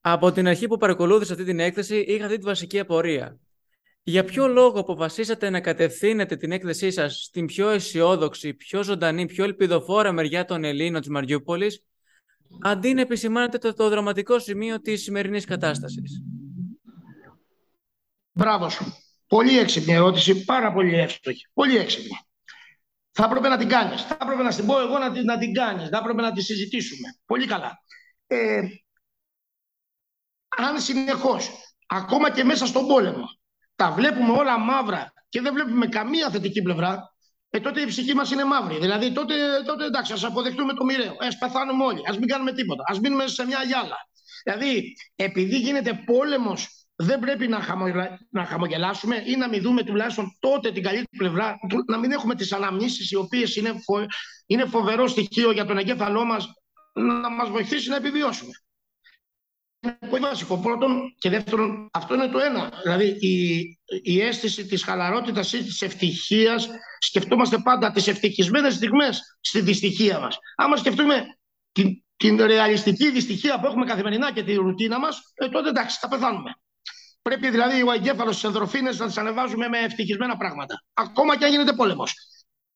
Από 0.01 0.33
την 0.33 0.47
αρχή 0.49 0.67
που 0.67 0.77
παρακολούθησα 0.77 1.33
αυτή 1.33 1.45
την 1.45 1.61
έκθεση 1.61 1.97
είχα 1.97 2.25
αυτή 2.25 2.39
τη 2.39 2.45
βασική 2.45 2.79
απορία. 2.79 3.39
Για 4.03 4.25
ποιο 4.25 4.49
λόγο 4.49 4.81
αποφασίσατε 4.81 5.51
να 5.51 5.61
κατευθύνετε 5.61 6.37
την 6.37 6.53
έκθεσή 6.53 6.91
σας 6.91 7.23
στην 7.23 7.47
πιο 7.47 7.69
αισιόδοξη, 7.69 8.55
πιο 8.55 8.83
ζωντανή, 8.83 9.27
πιο 9.27 9.45
ελπιδοφόρα 9.45 10.13
μεριά 10.13 10.45
των 10.45 10.65
Ελλήνων 10.65 11.01
της 11.01 11.11
Μαριούπολης, 11.11 11.85
αντί 12.63 12.95
να 12.95 13.01
επισημάνετε 13.01 13.59
το, 13.59 13.75
το 13.75 13.89
δραματικό 13.89 14.39
σημείο 14.39 14.81
της 14.81 15.03
σημερινής 15.03 15.45
κατάστασης; 15.45 16.23
Μπράβο 18.33 18.69
σου. 18.69 18.85
Πολύ 19.27 19.59
έξυπνη 19.59 19.93
ερώτηση, 19.93 20.45
πάρα 20.45 20.73
πολύ 20.73 20.95
εύστοχη. 20.95 21.47
Πολύ 21.53 21.77
έξυπνη. 21.77 22.19
Θα 23.13 23.25
έπρεπε 23.25 23.49
να 23.49 23.57
την 23.57 23.69
κάνεις. 23.69 24.03
Θα 24.03 24.19
έπρεπε 24.23 24.43
να 24.43 24.55
την 24.55 24.67
πω 24.67 24.81
εγώ 24.81 24.99
να 24.99 25.13
την, 25.13 25.25
να 25.25 25.39
την 25.39 25.55
κάνεις. 25.55 25.89
Θα 25.89 25.99
έπρεπε 25.99 26.23
να 26.23 26.33
τη 26.33 26.43
συζητήσουμε. 26.43 27.09
Πολύ 27.27 27.47
καλά. 27.47 27.79
Ε, 28.27 28.61
αν 30.57 30.81
συνεχώς, 30.81 31.51
ακόμα 31.87 32.31
και 32.31 32.45
μέσα 32.45 32.67
στον 32.67 32.87
πόλεμο, 32.87 33.25
τα 33.77 33.91
βλέπουμε 33.91 34.33
όλα 34.33 34.59
μαύρα 34.59 35.13
και 35.29 35.41
δεν 35.41 35.55
βλέπουμε 35.55 35.87
καμία 35.87 36.31
θετική 36.31 36.63
πλευρά, 36.63 37.15
ε, 37.51 37.61
τότε 37.61 37.81
η 37.81 37.87
ψυχή 37.87 38.15
μας 38.15 38.31
είναι 38.31 38.45
μαύρη. 38.45 38.79
Δηλαδή 38.79 39.13
τότε, 39.13 39.35
τότε 39.67 39.85
εντάξει, 39.85 40.13
ας 40.13 40.25
αποδεχτούμε 40.25 40.75
το 40.75 40.85
μοιραίο. 40.85 41.13
Α 41.13 41.39
πεθάνουμε 41.39 41.85
όλοι. 41.85 41.99
Α 41.99 42.15
μην 42.19 42.29
κάνουμε 42.29 42.53
τίποτα. 42.53 42.83
Α 42.83 42.99
μείνουμε 43.03 43.27
σε 43.27 43.47
μια 43.47 43.63
γυάλα. 43.63 43.97
Δηλαδή, 44.45 44.97
επειδή 45.17 45.59
γίνεται 45.59 46.03
πόλεμος 46.07 46.80
δεν 47.03 47.19
πρέπει 47.19 47.49
να, 47.49 47.59
να 48.31 48.45
χαμογελάσουμε 48.45 49.23
ή 49.27 49.37
να 49.37 49.49
μην 49.49 49.63
δούμε 49.63 49.83
τουλάχιστον 49.83 50.37
τότε 50.39 50.73
την 50.73 50.83
καλύτερη 50.83 51.17
πλευρά, 51.17 51.57
να 51.87 51.99
μην 51.99 52.13
έχουμε 52.13 52.35
τις 52.35 52.53
αναμνήσεις 52.53 53.11
οι 53.11 53.17
οποίες 53.17 53.57
είναι, 53.57 53.73
φο... 53.85 54.07
είναι 54.47 54.65
φοβερό 54.65 55.07
στοιχείο 55.07 55.51
για 55.51 55.65
τον 55.65 55.79
εγκέφαλό 55.79 56.25
μας 56.25 56.53
να 56.93 57.31
μας 57.31 57.49
βοηθήσει 57.49 57.89
να 57.89 57.97
επιβιώσουμε. 57.97 58.51
Είναι 59.81 59.99
πολύ 60.11 60.23
βασικό. 60.23 60.59
Πρώτον 60.59 61.15
και 61.19 61.31
δεύτερον, 61.31 61.89
αυτό 61.93 62.15
είναι 62.15 62.29
το 62.29 62.39
ένα. 62.39 62.73
Δηλαδή 62.83 63.17
η, 63.21 63.61
η 64.03 64.21
αίσθηση 64.21 64.67
της 64.67 64.85
χαλαρότητας 64.85 65.53
ή 65.53 65.65
της 65.65 65.83
ευτυχίας, 65.83 66.69
σκεφτόμαστε 66.99 67.59
πάντα 67.59 67.91
τις 67.91 68.07
ευτυχισμένες 68.07 68.75
στιγμές 68.75 69.39
στη 69.41 69.61
δυστυχία 69.61 70.19
μας. 70.19 70.39
Άμα 70.57 70.77
σκεφτούμε 70.77 71.25
την, 71.73 72.05
την 72.17 72.43
ρεαλιστική 72.43 73.11
δυστυχία 73.11 73.61
που 73.61 73.67
έχουμε 73.67 73.85
καθημερινά 73.85 74.33
και 74.33 74.43
τη 74.43 74.55
ρουτίνα 74.55 74.99
μας, 74.99 75.33
ε, 75.35 75.49
τότε 75.49 75.69
εντάξει, 75.69 75.99
θα 76.01 76.09
πεθάνουμε. 76.09 76.51
Πρέπει 77.23 77.51
δηλαδή 77.51 77.83
ο 77.83 77.93
εγκέφαλος 77.93 78.35
της 78.35 78.45
ενδροφίνε 78.45 78.91
να 78.93 79.07
τις 79.07 79.17
ανεβάζουμε 79.17 79.69
με 79.69 79.79
ευτυχισμένα 79.79 80.37
πράγματα. 80.37 80.85
Ακόμα 80.95 81.39
και 81.39 81.45
αν 81.45 81.51
γίνεται 81.51 81.73
πόλεμος. 81.73 82.15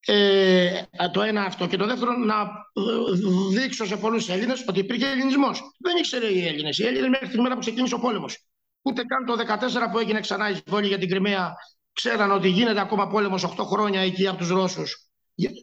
Ε, 0.07 0.83
το 1.13 1.23
ένα 1.23 1.43
αυτό. 1.43 1.67
Και 1.67 1.77
το 1.77 1.87
δεύτερο, 1.87 2.13
να 2.17 2.47
δείξω 3.51 3.87
σε 3.87 3.97
πολλούς 3.97 4.29
Έλληνες 4.29 4.65
ότι 4.69 4.79
υπήρχε 4.79 5.07
ελληνισμός. 5.07 5.63
Δεν 5.79 5.97
ήξερε 5.97 6.27
οι 6.27 6.47
Έλληνες. 6.47 6.79
Οι 6.79 6.87
Έλληνες 6.87 7.09
μέχρι 7.09 7.29
τη 7.29 7.41
μέρα 7.41 7.55
που 7.55 7.61
ξεκίνησε 7.61 7.95
ο 7.95 7.99
πόλεμος. 7.99 8.45
Ούτε 8.83 9.03
καν 9.05 9.25
το 9.25 9.37
2014 9.37 9.91
που 9.91 9.99
έγινε 9.99 10.21
ξανά 10.21 10.49
η 10.49 10.53
εισβολή 10.53 10.87
για 10.87 10.99
την 10.99 11.09
Κρυμαία, 11.09 11.55
ξέραν 11.93 12.31
ότι 12.31 12.49
γίνεται 12.49 12.81
ακόμα 12.81 13.07
πόλεμος 13.07 13.45
8 13.45 13.65
χρόνια 13.65 14.01
εκεί 14.01 14.27
από 14.27 14.39
τους 14.39 14.49
Ρώσους 14.49 15.09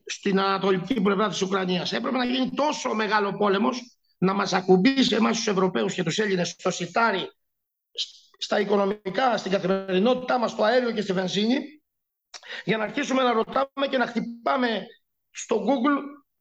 στην 0.06 0.40
ανατολική 0.40 1.02
πλευρά 1.02 1.28
της 1.28 1.42
Ουκρανίας. 1.42 1.94
Έπρεπε 1.94 2.18
να 2.18 2.26
γίνει 2.26 2.50
τόσο 2.50 2.94
μεγάλο 2.94 3.38
πόλεμος 3.38 3.98
να 4.18 4.34
μας 4.34 4.54
ακουμπήσει 4.54 5.16
εμάς 5.16 5.36
τους 5.38 5.48
Ευρωπαίους 5.48 5.94
και 5.94 6.04
τους 6.04 6.18
Έλληνες 6.18 6.50
στο 6.50 6.72
σιτάρι 6.72 7.30
στα 8.42 8.60
οικονομικά, 8.60 9.38
στην 9.38 9.52
καθημερινότητά 9.52 10.40
μας, 10.40 10.52
στο 10.52 10.64
αέριο 10.64 10.92
και 10.92 11.02
στη 11.02 11.14
βενζίνη, 11.14 11.82
για 12.64 12.78
να 12.78 12.84
αρχίσουμε 12.84 13.24
να 13.24 13.32
ρωτάμε 13.32 13.88
και 13.90 13.98
να 13.98 14.06
χτυπάμε 14.06 14.86
στο 15.32 15.66
Google 15.68 15.98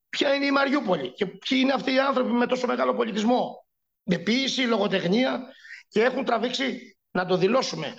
ποια 0.08 0.34
είναι 0.34 0.46
η 0.46 0.50
Μαριούπολη 0.50 1.12
και 1.12 1.26
ποιοι 1.26 1.58
είναι 1.62 1.72
αυτοί 1.72 1.92
οι 1.92 1.98
άνθρωποι 1.98 2.30
με 2.30 2.46
τόσο 2.46 2.66
μεγάλο 2.66 2.94
πολιτισμό, 2.94 3.66
με 4.02 4.18
ποιήση, 4.18 4.60
λογοτεχνία 4.60 5.42
και 5.88 6.02
έχουν 6.02 6.24
τραβήξει, 6.24 6.96
να 7.10 7.26
το 7.26 7.36
δηλώσουμε, 7.36 7.94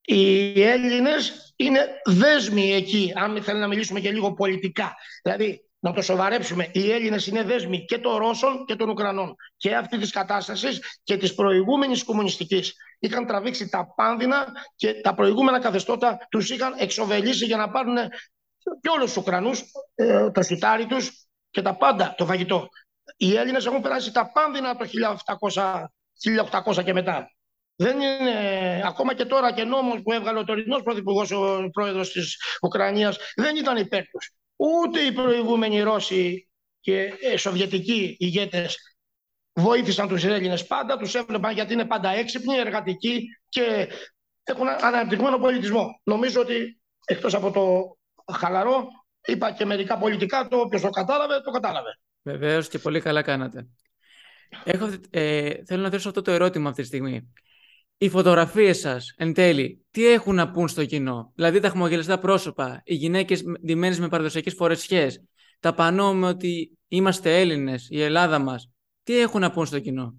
οι 0.00 0.62
Έλληνες 0.62 1.52
είναι 1.56 1.86
δέσμοι 2.04 2.72
εκεί, 2.72 3.12
αν 3.16 3.42
θέλει 3.42 3.58
να 3.58 3.66
μιλήσουμε 3.66 4.00
και 4.00 4.12
λίγο 4.12 4.34
πολιτικά. 4.34 4.94
Δηλαδή, 5.22 5.69
να 5.80 5.92
το 5.92 6.02
σοβαρέψουμε. 6.02 6.70
Οι 6.72 6.92
Έλληνες 6.92 7.26
είναι 7.26 7.42
δέσμοι 7.42 7.84
και 7.84 7.98
των 7.98 8.16
Ρώσων 8.16 8.64
και 8.64 8.76
των 8.76 8.88
Ουκρανών. 8.88 9.34
Και 9.56 9.74
αυτή 9.74 9.98
της 9.98 10.10
κατάστασης 10.10 10.98
και 11.02 11.16
της 11.16 11.34
προηγούμενης 11.34 12.04
κομμουνιστικής. 12.04 12.74
Είχαν 12.98 13.26
τραβήξει 13.26 13.68
τα 13.68 13.94
πάνδυνα 13.96 14.46
και 14.76 14.94
τα 14.94 15.14
προηγούμενα 15.14 15.60
καθεστώτα 15.60 16.18
τους 16.30 16.50
είχαν 16.50 16.74
εξοβελήσει 16.78 17.44
για 17.44 17.56
να 17.56 17.70
πάρουν 17.70 17.96
και 18.80 18.88
όλους 18.88 19.12
τους 19.12 19.16
Ουκρανούς, 19.16 19.62
ε, 19.94 20.30
το 20.30 20.42
σιτάρι 20.42 20.86
τους 20.86 21.26
και 21.50 21.62
τα 21.62 21.76
πάντα, 21.76 22.14
το 22.16 22.26
φαγητό. 22.26 22.68
Οι 23.16 23.36
Έλληνες 23.36 23.66
έχουν 23.66 23.80
περάσει 23.80 24.12
τα 24.12 24.32
πάνδυνα 24.32 24.76
το 24.76 24.84
1800, 24.84 25.92
1800 26.14 26.82
και 26.82 26.92
μετά. 26.92 27.30
Δεν 27.76 28.00
είναι, 28.00 28.82
ακόμα 28.84 29.14
και 29.14 29.24
τώρα 29.24 29.52
και 29.52 29.64
νόμος 29.64 30.02
που 30.02 30.12
έβγαλε 30.12 30.38
ο 30.38 30.44
τωρινός 30.44 30.82
πρωθυπουργός, 30.82 31.30
ο 31.30 31.68
πρόεδρος 31.72 32.12
της 32.12 32.36
Ουκρανίας, 32.62 33.18
δεν 33.34 33.56
ήταν 33.56 33.76
υπέρ 33.76 34.06
τους. 34.06 34.32
Ούτε 34.60 35.00
οι 35.00 35.12
προηγούμενοι 35.12 35.80
Ρώσοι 35.80 36.48
και 36.80 37.12
ε, 37.20 37.36
Σοβιετικοί 37.36 38.16
ηγέτες 38.18 38.96
βοήθησαν 39.52 40.08
τους 40.08 40.24
Έλληνες 40.24 40.66
πάντα, 40.66 40.96
τους 40.96 41.14
έβλεπαν 41.14 41.52
γιατί 41.54 41.72
είναι 41.72 41.84
πάντα 41.84 42.10
έξυπνοι, 42.10 42.56
εργατικοί 42.56 43.22
και 43.48 43.88
έχουν 44.42 44.68
αναπτυγμένο 44.68 45.38
πολιτισμό. 45.38 46.00
Νομίζω 46.02 46.40
ότι 46.40 46.80
εκτός 47.04 47.34
από 47.34 47.50
το 47.50 47.96
χαλαρό, 48.32 48.88
είπα 49.24 49.52
και 49.52 49.64
μερικά 49.64 49.98
πολιτικά, 49.98 50.48
το 50.48 50.56
όποιος 50.56 50.82
το 50.82 50.90
κατάλαβε, 50.90 51.40
το 51.40 51.50
κατάλαβε. 51.50 51.98
Βεβαίως 52.22 52.68
και 52.68 52.78
πολύ 52.78 53.00
καλά 53.00 53.22
κάνατε. 53.22 53.66
Έχω, 54.64 54.94
ε, 55.10 55.64
θέλω 55.64 55.82
να 55.82 55.90
θέσω 55.90 56.08
αυτό 56.08 56.22
το 56.22 56.30
ερώτημα 56.30 56.68
αυτή 56.68 56.80
τη 56.80 56.88
στιγμή 56.88 57.32
οι 58.02 58.08
φωτογραφίες 58.08 58.78
σας, 58.78 59.14
εν 59.16 59.32
τέλει, 59.32 59.84
τι 59.90 60.06
έχουν 60.06 60.34
να 60.34 60.50
πούν 60.50 60.68
στο 60.68 60.84
κοινό; 60.84 61.32
Δηλαδή 61.34 61.60
τα 61.60 61.68
χαμογελαστά 61.68 62.18
πρόσωπα, 62.18 62.80
οι 62.84 62.94
γυναίκες 62.94 63.42
ντυμένες 63.64 63.98
με 63.98 64.08
παραδοσιακές 64.08 64.54
φορεσιές, 64.54 65.22
τα 65.60 65.74
πανό 65.74 66.14
με 66.14 66.26
ότι 66.26 66.78
είμαστε 66.88 67.40
Έλληνες, 67.40 67.86
η 67.90 68.02
Ελλάδα 68.02 68.38
μας. 68.38 68.70
Τι 69.02 69.18
έχουν 69.18 69.40
να 69.40 69.50
πούν 69.50 69.66
στο 69.66 69.78
κοινό; 69.78 70.14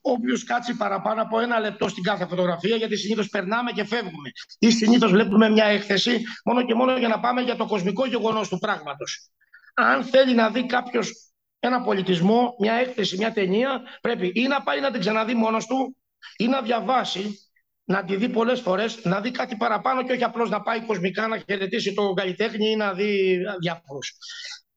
Όποιος 0.00 0.44
κάτσει 0.44 0.76
παραπάνω 0.76 1.22
από 1.22 1.40
ένα 1.40 1.60
λεπτό 1.60 1.88
στην 1.88 2.02
κάθε 2.02 2.26
φωτογραφία, 2.26 2.76
γιατί 2.76 2.96
συνήθως 2.96 3.28
περνάμε 3.28 3.70
και 3.70 3.84
φεύγουμε. 3.84 4.30
Ή 4.58 4.70
συνήθως 4.70 5.10
βλέπουμε 5.10 5.50
μια 5.50 5.64
έκθεση 5.64 6.22
μόνο 6.44 6.64
και 6.64 6.74
μόνο 6.74 6.98
για 6.98 7.08
να 7.08 7.20
πάμε 7.20 7.40
για 7.40 7.56
το 7.56 7.66
κοσμικό 7.66 8.06
γεγονός 8.06 8.48
του 8.48 8.58
πράγματος. 8.58 9.30
Αν 9.74 10.04
θέλει 10.04 10.34
να 10.34 10.50
δει 10.50 10.66
κάποιος 10.66 11.32
ένα 11.60 11.82
πολιτισμό, 11.82 12.54
μια 12.58 12.74
έκθεση, 12.74 13.16
μια 13.16 13.32
ταινία, 13.32 13.82
πρέπει 14.00 14.32
ή 14.34 14.46
να 14.46 14.62
πάει 14.62 14.80
να 14.80 14.90
την 14.90 15.00
ξαναδεί 15.00 15.34
μόνος 15.34 15.66
του 15.66 15.96
ή 16.36 16.46
να 16.46 16.60
διαβάσει, 16.62 17.38
να 17.84 18.04
τη 18.04 18.16
δει 18.16 18.28
πολλές 18.28 18.60
φορές, 18.60 19.04
να 19.04 19.20
δει 19.20 19.30
κάτι 19.30 19.56
παραπάνω 19.56 20.04
και 20.04 20.12
όχι 20.12 20.24
απλώς 20.24 20.50
να 20.50 20.62
πάει 20.62 20.80
κοσμικά 20.80 21.26
να 21.26 21.38
χαιρετήσει 21.38 21.94
τον 21.94 22.14
καλλιτέχνη 22.14 22.70
ή 22.70 22.76
να 22.76 22.92
δει 22.92 23.38
διάφορους. 23.60 24.12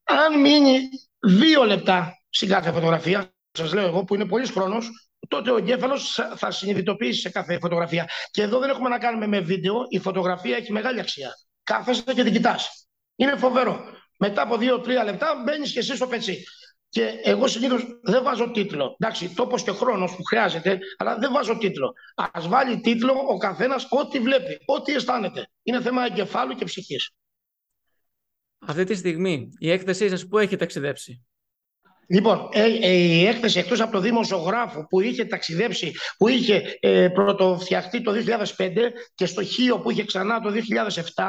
Αν 0.03 0.39
μείνει 0.39 0.79
δύο 1.19 1.63
λεπτά 1.63 2.13
στην 2.29 2.49
κάθε 2.49 2.71
φωτογραφία, 2.71 3.33
σας 3.51 3.73
λέω 3.73 3.85
εγώ 3.85 4.03
που 4.03 4.15
είναι 4.15 4.25
πολύς 4.25 4.51
χρόνος, 4.51 4.89
τότε 5.27 5.51
ο 5.51 5.57
εγκέφαλος 5.57 6.19
θα 6.35 6.51
συνειδητοποιήσει 6.51 7.19
σε 7.19 7.29
κάθε 7.29 7.59
φωτογραφία. 7.59 8.09
Και 8.31 8.41
εδώ 8.41 8.59
δεν 8.59 8.69
έχουμε 8.69 8.89
να 8.89 8.97
κάνουμε 8.97 9.27
με 9.27 9.39
βίντεο. 9.39 9.85
Η 9.89 9.99
φωτογραφία 9.99 10.55
έχει 10.55 10.71
μεγάλη 10.71 10.99
αξία. 10.99 11.29
Κάθεσαι 11.63 12.03
και 12.13 12.23
την 12.23 12.33
κοιτάς. 12.33 12.87
Είναι 13.15 13.35
φοβερό. 13.35 13.79
Μετά 14.17 14.41
από 14.41 14.57
δύο-τρία 14.57 15.03
λεπτά 15.03 15.41
μπαίνεις 15.45 15.71
και 15.71 15.79
εσύ 15.79 15.95
στο 15.95 16.07
πετσί. 16.07 16.43
Και 16.89 17.19
εγώ 17.23 17.47
συνήθως 17.47 17.85
δεν 18.01 18.23
βάζω 18.23 18.51
τίτλο. 18.51 18.95
Εντάξει, 18.99 19.35
τόπος 19.35 19.63
και 19.63 19.71
χρόνος 19.71 20.15
που 20.15 20.23
χρειάζεται, 20.23 20.79
αλλά 20.97 21.17
δεν 21.17 21.31
βάζω 21.31 21.57
τίτλο. 21.57 21.93
Α 22.15 22.41
βάλει 22.47 22.79
τίτλο 22.79 23.13
ο 23.29 23.37
καθένας 23.37 23.87
ό,τι 23.89 24.19
βλέπει, 24.19 24.61
ό,τι 24.65 24.93
αισθάνεται. 24.93 25.49
Είναι 25.63 25.81
θέμα 25.81 26.05
εγκεφάλου 26.05 26.55
και 26.55 26.65
ψυχής. 26.65 27.11
Αυτή 28.59 28.83
τη 28.83 28.95
στιγμή, 28.95 29.47
η 29.57 29.71
έκθεσή 29.71 30.09
σας 30.09 30.27
που 30.27 30.37
έχει 30.37 30.55
ταξιδέψει; 30.55 31.23
Λοιπόν, 32.11 32.49
ε, 32.51 32.63
ε, 32.63 32.91
η 32.91 33.25
έκθεση 33.25 33.59
εκτός 33.59 33.81
από 33.81 33.91
το 33.91 33.99
δημοσιογράφο 33.99 34.87
που 34.87 35.01
είχε 35.01 35.25
ταξιδέψει, 35.25 35.93
που 36.17 36.27
είχε 36.27 36.77
ε, 36.79 37.07
πρωτοφτιαχτεί 37.07 38.01
το 38.01 38.11
2005 38.57 38.91
και 39.15 39.25
στο 39.25 39.43
Χίο 39.43 39.79
που 39.79 39.91
είχε 39.91 40.03
ξανά 40.03 40.39
το 40.39 40.49
2007, 40.49 41.23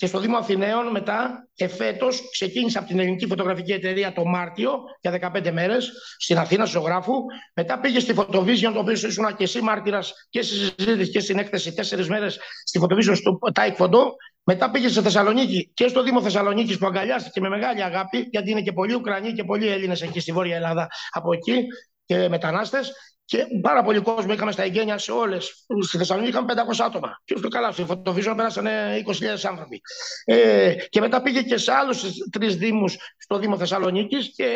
και 0.00 0.06
στο 0.06 0.18
Δήμο 0.18 0.36
Αθηναίων 0.36 0.90
μετά, 0.90 1.48
εφέτος, 1.56 2.30
ξεκίνησε 2.30 2.78
από 2.78 2.86
την 2.86 2.98
Ελληνική 2.98 3.26
Φωτογραφική 3.26 3.72
Εταιρεία 3.72 4.12
το 4.12 4.24
Μάρτιο 4.24 4.72
για 5.00 5.32
15 5.34 5.50
μέρες 5.50 5.92
στην 6.18 6.38
Αθήνα, 6.38 6.64
Ζωγράφου. 6.64 7.14
Μετά 7.54 7.80
πήγε 7.80 8.00
στη 8.00 8.14
Photovision, 8.16 8.70
το 8.72 8.78
οποίο 8.78 8.92
ήσουν 8.92 9.36
και 9.36 9.42
εσύ 9.42 9.60
μάρτυρας 9.60 10.12
και 10.30 10.42
στη 10.42 10.54
συζήτηση 10.54 11.10
και 11.10 11.20
στην 11.20 11.38
έκθεση 11.38 11.72
τέσσερις 11.74 12.08
μέρες 12.08 12.38
στη 12.64 12.80
Photovision 12.82 13.16
στο 13.16 13.38
Τάε 13.52 13.76
Κβο 13.76 13.92
Ντο. 13.92 14.14
Μετά 14.42 14.70
πήγε 14.70 14.88
στη 14.88 15.00
Θεσσαλονίκη 15.00 15.70
και 15.74 15.88
στο 15.88 16.02
Δήμο 16.02 16.22
Θεσσαλονίκης 16.22 16.78
που 16.78 16.86
αγκαλιάστηκε 16.86 17.40
με 17.40 17.48
μεγάλη 17.48 17.82
αγάπη, 17.82 18.26
γιατί 18.30 18.50
είναι 18.50 18.62
και 18.62 18.72
πολλοί 18.72 18.94
Ουκρανοί 18.94 19.32
και 19.32 19.44
πολλοί 19.44 19.68
Έλληνες 19.68 20.02
εκεί 20.02 20.20
στη 20.20 20.32
Βόρεια 20.32 20.56
Ελλάδα 20.56 20.88
από 21.10 21.32
εκεί 21.32 21.66
και 22.04 22.28
μετανάστες. 22.28 22.92
Και 23.30 23.46
πάρα 23.60 23.82
πολύ 23.82 24.00
κόσμο 24.00 24.32
είχαμε 24.32 24.52
στα 24.52 24.62
εγγένεια 24.62 24.98
σε 24.98 25.12
όλες. 25.12 25.66
Στη 25.80 25.96
Θεσσαλονίκη 25.96 26.32
είχαμε 26.32 26.52
500 26.52 26.84
άτομα. 26.84 27.20
Και 27.24 27.34
όσο 27.34 27.48
καλά, 27.48 27.72
στη 27.72 27.84
φωτοβίζωνα 27.84 28.36
πέρασαν 28.36 28.66
20.000 28.66 29.48
άνθρωποι. 29.48 29.80
Ε, 30.24 30.74
και 30.88 31.00
μετά 31.00 31.22
πήγε 31.22 31.42
και 31.42 31.56
σε 31.56 31.72
άλλους 31.72 32.02
τρεις 32.30 32.56
Δήμους 32.56 32.96
στο 33.18 33.38
Δήμο 33.38 33.56
Θεσσαλονίκης 33.58 34.32
και 34.34 34.48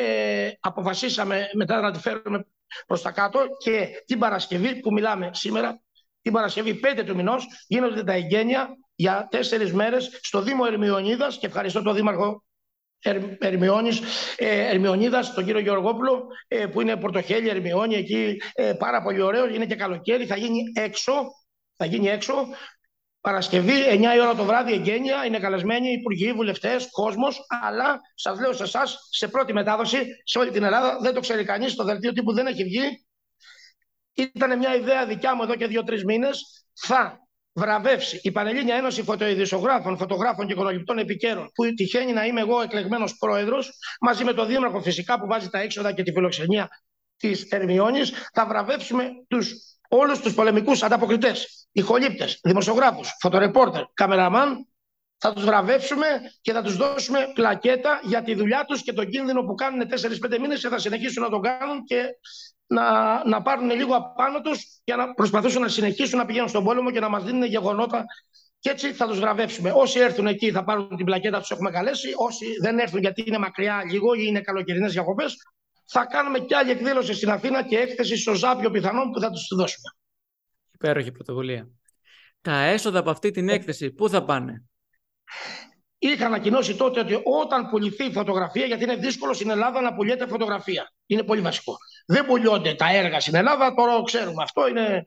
αποφασίσαμε 0.60 1.48
μετά 1.52 1.80
να 1.80 1.92
τη 1.92 1.98
φέρουμε 1.98 2.46
προς 2.86 3.02
τα 3.02 3.10
κάτω. 3.10 3.40
Και 3.64 3.88
την 4.06 4.18
Παρασκευή 4.18 4.80
που 4.80 4.92
μιλάμε 4.92 5.30
σήμερα, 5.32 5.80
την 6.22 6.32
Παρασκευή 6.32 6.80
5 6.80 7.04
του 7.04 7.14
μηνός, 7.14 7.46
γίνονται 7.66 8.04
τα 8.04 8.12
εγγένεια 8.12 8.68
για 8.94 9.28
τέσσερις 9.30 9.72
μέρες 9.72 10.18
στο 10.22 10.42
Δήμο 10.42 10.64
Ερμιονίδας. 10.66 11.38
Και 11.38 11.46
ευχαριστώ 11.46 11.82
τον 11.82 11.94
Δήμαρχο 11.94 12.43
Ερμιώνης, 13.38 14.00
ε, 14.36 14.68
Ερμιονίδας, 14.68 15.34
τον 15.34 15.44
κύριο 15.44 15.60
Γεωργόπουλο, 15.60 16.26
ε, 16.48 16.66
που 16.66 16.80
είναι 16.80 16.96
Πορτοχέλη, 16.96 17.48
Ερμιώνη, 17.48 17.94
εκεί 17.94 18.36
ε, 18.54 18.72
πάρα 18.72 19.02
πολύ 19.02 19.20
ωραίο, 19.20 19.48
είναι 19.48 19.66
και 19.66 19.74
καλοκαίρι, 19.74 20.26
θα 20.26 20.36
γίνει 20.36 20.62
έξω, 20.74 21.12
θα 21.76 21.84
γίνει 21.84 22.08
έξω, 22.08 22.34
Παρασκευή, 23.24 23.72
9 23.88 24.14
η 24.16 24.20
ώρα 24.20 24.34
το 24.34 24.44
βράδυ, 24.44 24.72
εγγένεια, 24.72 25.24
είναι 25.24 25.38
καλεσμένοι 25.38 25.92
υπουργοί, 25.92 26.32
βουλευτές, 26.32 26.88
κόσμος. 26.90 27.46
Αλλά 27.62 28.00
σας 28.14 28.38
λέω 28.40 28.52
σε 28.52 28.62
εσάς, 28.62 29.08
σε 29.10 29.28
πρώτη 29.28 29.52
μετάδοση 29.52 30.06
σε 30.24 30.38
όλη 30.38 30.50
την 30.50 30.62
Ελλάδα, 30.62 30.98
δεν 31.00 31.14
το 31.14 31.20
ξέρει 31.20 31.44
κανείς, 31.44 31.74
το 31.74 31.84
δελτίο 31.84 32.12
τύπου 32.12 32.32
δεν 32.32 32.46
έχει 32.46 32.64
βγει. 32.64 33.06
Ήταν 34.12 34.58
μια 34.58 34.74
ιδέα 34.74 35.06
δικιά 35.06 35.34
μου 35.34 35.42
εδώ 35.42 35.54
και 35.54 35.66
δύο-τρεις 35.66 36.04
μήνες. 36.04 36.66
Θα 36.74 37.23
βραβεύσει 37.54 38.20
η 38.22 38.32
Πανελλήνια 38.32 38.76
Ένωση 38.76 39.02
Φωτοειδησογράφων, 39.02 39.96
Φωτογράφων 39.96 40.46
και 40.46 40.52
Οικονομικών 40.52 40.98
Επικαίρων, 40.98 41.50
που 41.54 41.64
τυχαίνει 41.74 42.12
να 42.12 42.24
είμαι 42.24 42.40
εγώ 42.40 42.60
εκλεγμένος 42.60 43.16
πρόεδρος, 43.16 43.70
μαζί 44.00 44.24
με 44.24 44.32
τον 44.32 44.46
Δήμαρχο 44.46 44.80
φυσικά 44.80 45.20
που 45.20 45.26
βάζει 45.26 45.48
τα 45.48 45.58
έξοδα 45.58 45.92
και 45.92 46.02
τη 46.02 46.12
φιλοξενία 46.12 46.68
της 47.16 47.42
Ερμιόνη, 47.42 48.00
θα 48.32 48.46
βραβεύσουμε 48.46 49.10
τους 49.28 49.54
όλους 49.88 50.20
τους 50.20 50.34
πολεμικούς 50.34 50.82
ανταποκριτές, 50.82 51.68
ηχολήπτες, 51.72 52.38
δημοσιογράφους, 52.42 53.16
φωτορεπόρτερ, 53.20 53.82
καμεραμάν. 53.94 54.68
Θα 55.18 55.32
τους 55.32 55.44
βραβεύσουμε 55.44 56.06
και 56.40 56.52
θα 56.52 56.62
τους 56.62 56.76
δώσουμε 56.76 57.18
πλακέτα 57.34 58.00
για 58.02 58.22
τη 58.22 58.34
δουλειά 58.34 58.64
τους 58.64 58.82
και 58.82 58.92
τον 58.92 59.08
κίνδυνο 59.08 59.42
που 59.42 59.54
κάνουν 59.54 59.88
4-5 59.88 60.38
μήνες 60.38 60.60
και 60.60 60.68
θα 60.68 60.78
συνεχίσουν 60.78 61.22
να 61.22 61.28
τον 61.28 61.42
κάνουν 61.42 61.84
και 61.84 62.04
να, 62.74 63.28
να 63.28 63.42
πάρουν 63.42 63.70
λίγο 63.70 63.94
απάνω 63.94 64.40
τους 64.40 64.80
για 64.84 64.96
να 64.96 65.14
προσπαθήσουν 65.14 65.60
να 65.60 65.68
συνεχίσουν 65.68 66.18
να 66.18 66.24
πηγαίνουν 66.24 66.48
στον 66.48 66.64
πόλεμο 66.64 66.90
και 66.90 67.00
να 67.00 67.08
μας 67.08 67.24
δίνουν 67.24 67.44
γεγονότα. 67.44 68.04
Και 68.58 68.70
έτσι 68.70 68.92
θα 68.92 69.06
τους 69.06 69.18
βραβεύσουμε. 69.18 69.72
Όσοι 69.74 69.98
έρθουν 70.00 70.26
εκεί 70.26 70.50
θα 70.50 70.64
πάρουν 70.64 70.96
την 70.96 71.04
πλακέτα, 71.04 71.38
τους 71.38 71.50
έχουμε 71.50 71.70
καλέσει. 71.70 72.08
Όσοι 72.16 72.46
δεν 72.60 72.78
έρθουν 72.78 73.00
γιατί 73.00 73.22
είναι 73.26 73.38
μακριά 73.38 73.82
λίγο 73.90 74.14
ή 74.14 74.24
είναι 74.26 74.40
καλοκαιρινές 74.40 74.92
διακοπές, 74.92 75.36
θα 75.86 76.04
κάνουμε 76.04 76.38
και 76.38 76.56
άλλη 76.56 76.70
εκδήλωση 76.70 77.14
στην 77.14 77.30
Αθήνα 77.30 77.62
και 77.62 77.78
έκθεση 77.78 78.16
στο 78.16 78.34
Ζάπιο 78.34 78.70
πιθανόν 78.70 79.10
που 79.10 79.20
θα 79.20 79.30
τους 79.30 79.46
δώσουμε. 79.56 79.88
Υπέροχη 80.72 81.12
πρωτοβουλία. 81.12 81.68
Τα 82.40 82.62
έσοδα 82.64 82.98
από 82.98 83.10
αυτή 83.10 83.30
την 83.30 83.48
έκθεση 83.48 83.90
πού 83.90 84.08
θα 84.08 84.24
πάνε; 84.24 84.64
Είχα 85.98 86.26
ανακοινώσει 86.26 86.76
τότε 86.76 87.00
ότι 87.00 87.20
όταν 87.24 87.68
πουληθεί 87.70 88.04
η 88.04 88.12
φωτογραφία, 88.12 88.66
γιατί 88.66 88.82
είναι 88.82 88.96
δύσκολο 88.96 89.32
στην 89.32 89.50
Ελλάδα 89.50 89.80
να 89.80 89.94
πουλιέται 89.94 90.26
φωτογραφία. 90.26 90.92
Είναι 91.06 91.22
πολύ 91.22 91.40
βασικό. 91.40 91.76
Δεν 92.06 92.26
πουλιώνται 92.26 92.74
τα 92.74 92.96
έργα 92.96 93.20
στην 93.20 93.34
Ελλάδα, 93.34 93.74
τώρα 93.74 94.02
ξέρουμε 94.04 94.42
αυτό, 94.42 94.68
είναι, 94.68 95.04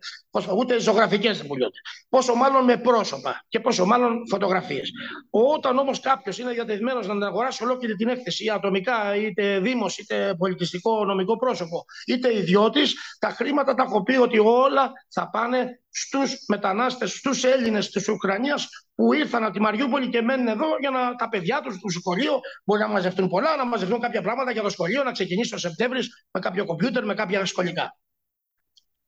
ούτε 0.58 0.80
ζωγραφικές 0.80 1.38
δεν 1.38 1.48
πουλιώνται. 1.48 1.78
Πόσο 2.10 2.36
μάλλον 2.36 2.64
με 2.64 2.78
πρόσωπα 2.78 3.46
και 3.48 3.60
πόσο 3.60 3.86
μάλλον 3.86 4.28
φωτογραφίες. 4.30 4.92
Όταν 5.30 5.78
όμως 5.78 6.00
κάποιος 6.00 6.38
είναι 6.40 6.52
διατεθειμένος 6.52 7.08
να 7.08 7.14
την 7.14 7.24
αγοράσει 7.24 7.64
ολόκληρη 7.64 7.96
την 7.96 8.08
έκθεση, 8.08 8.50
ατομικά, 8.50 9.16
είτε 9.16 9.60
δήμος, 9.60 9.98
είτε 9.98 10.36
πολιτιστικό 10.38 11.06
νομικό 11.06 11.38
πρόσωπο, 11.38 11.86
είτε 12.06 12.38
ιδιώτης, 12.38 12.96
τα 13.20 13.30
χρήματα 13.30 13.74
τα 13.74 13.84
έχω 13.84 14.04
πει 14.04 14.16
ότι 14.16 14.40
όλα 14.40 14.92
θα 15.10 15.30
πάνε 15.30 15.82
στους 15.90 16.36
μετανάστες, 16.48 17.12
στους 17.12 17.44
Έλληνες 17.44 17.90
της 17.90 18.08
Ουκρανίας 18.08 18.68
που 18.96 19.14
ήρθαν 19.14 19.44
από 19.44 19.54
τη 19.54 19.62
Μαριούπολη 19.62 20.10
και 20.10 20.22
μένουν 20.22 20.48
εδώ 20.48 20.66
για 20.80 20.90
να 20.90 21.16
τα 21.16 21.30
παιδιά 21.30 21.62
τους 21.62 21.76
στο 21.76 21.90
σχολείο 21.90 22.40
μπορεί 22.64 22.82
να 22.82 22.88
μαζευτούν 22.88 23.28
πολλά, 23.28 23.56
να 23.56 23.66
μαζευτούν 23.66 24.00
κάποια 24.00 24.22
πράγματα 24.22 24.52
για 24.52 24.62
το 24.62 24.70
σχολείο, 24.70 25.04
να 25.04 25.12
ξεκινήσει 25.12 25.52
το 25.52 25.58
Σεπτέμβρης 25.58 26.28
με 26.32 26.40
κάποιο 26.40 26.66
κομπιούτερ, 26.66 27.06
με 27.06 27.14
κάποια 27.14 27.46
σχολικά. 27.46 27.98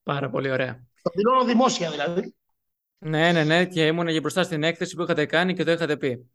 Πάρα 0.04 0.30
πολύ 0.30 0.52
ωραία. 0.52 0.84
Το 1.02 1.12
δηλώνω 1.16 1.44
δημόσια 1.44 1.92
δηλαδή. 1.92 2.34
Ναι, 2.98 3.32
ναι, 3.32 3.44
ναι, 3.44 3.66
και 3.66 3.86
ήμουν 3.86 4.08
για 4.08 4.20
μπροστά 4.20 4.44
στην 4.44 4.64
έκθεση 4.64 4.96
που 4.96 5.02
είχατε 5.02 5.26
κάνει 5.26 5.54
και 5.54 5.64
το 5.64 5.72
είχατε 5.72 5.98
πει. 5.98 6.32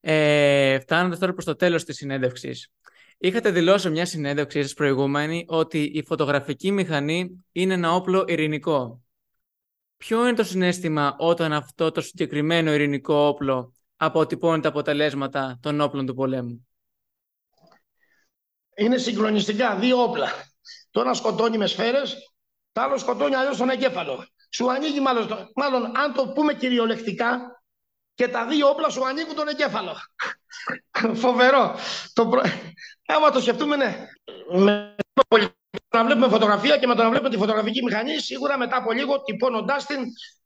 Ε, 0.00 0.78
Φτάνοντας 0.78 1.18
τώρα 1.18 1.32
προς 1.32 1.44
το 1.44 1.56
τέλος 1.56 1.84
της 1.84 1.96
συνέντευξης. 1.96 2.70
Είχατε 3.18 3.50
δηλώσει 3.50 3.90
μια 3.90 4.06
συνέντευξη 4.06 4.62
σας 4.62 4.74
προηγούμενη 4.74 5.44
ότι 5.48 5.82
η 5.82 6.04
φωτογραφική 6.04 6.72
μηχανή 6.72 7.44
είναι 7.52 7.74
ένα 7.74 7.94
όπλο 7.94 8.24
ειρηνικό. 8.28 9.05
Ποιο 9.96 10.26
είναι 10.26 10.36
το 10.36 10.44
συνέστημα 10.44 11.16
όταν 11.18 11.52
αυτό 11.52 11.90
το 11.90 12.00
συγκεκριμένο 12.00 12.72
ειρηνικό 12.72 13.14
όπλο 13.14 13.72
αποτυπώνει 13.96 14.60
τα 14.60 14.68
αποτελέσματα 14.68 15.58
των 15.62 15.80
όπλων 15.80 16.06
του 16.06 16.14
πολέμου; 16.14 16.68
Είναι 18.76 18.96
συγκλονιστικά 18.96 19.76
δύο 19.76 20.02
όπλα. 20.02 20.28
Το 20.90 21.00
ένα 21.00 21.14
σκοτώνει 21.14 21.58
με 21.58 21.66
σφαίρες, 21.66 22.16
το 22.72 22.80
άλλο 22.80 22.98
σκοτώνει 22.98 23.34
αλλιώς 23.34 23.56
τον 23.56 23.70
εγκέφαλο. 23.70 24.26
Σου 24.50 24.70
ανοίγει 24.70 25.00
μάλλον, 25.00 25.28
μάλλον 25.54 25.96
αν 25.96 26.12
το 26.14 26.28
πούμε 26.28 26.54
κυριολεκτικά, 26.54 27.56
και 28.16 28.28
τα 28.28 28.46
δύο 28.46 28.68
όπλα 28.68 28.88
σου 28.88 29.06
ανοίγουν 29.06 29.34
τον 29.34 29.48
εγκέφαλο. 29.48 29.96
Φοβερό. 31.22 31.74
Το 32.12 32.26
προ... 32.26 32.42
Άμα 33.06 33.30
το 33.30 33.40
σκεφτούμε, 33.40 33.76
ναι. 33.76 34.06
Με 34.52 34.96
να 35.90 36.04
βλέπουμε 36.04 36.28
φωτογραφία 36.28 36.78
και 36.78 36.86
με 36.86 36.94
το 36.94 37.02
να 37.02 37.08
βλέπουμε 37.08 37.30
τη 37.30 37.36
φωτογραφική 37.36 37.82
μηχανή, 37.82 38.18
σίγουρα 38.18 38.58
μετά 38.58 38.76
από 38.76 38.92
λίγο 38.92 39.22
τυπώνοντάς 39.22 39.86
την, 39.86 39.98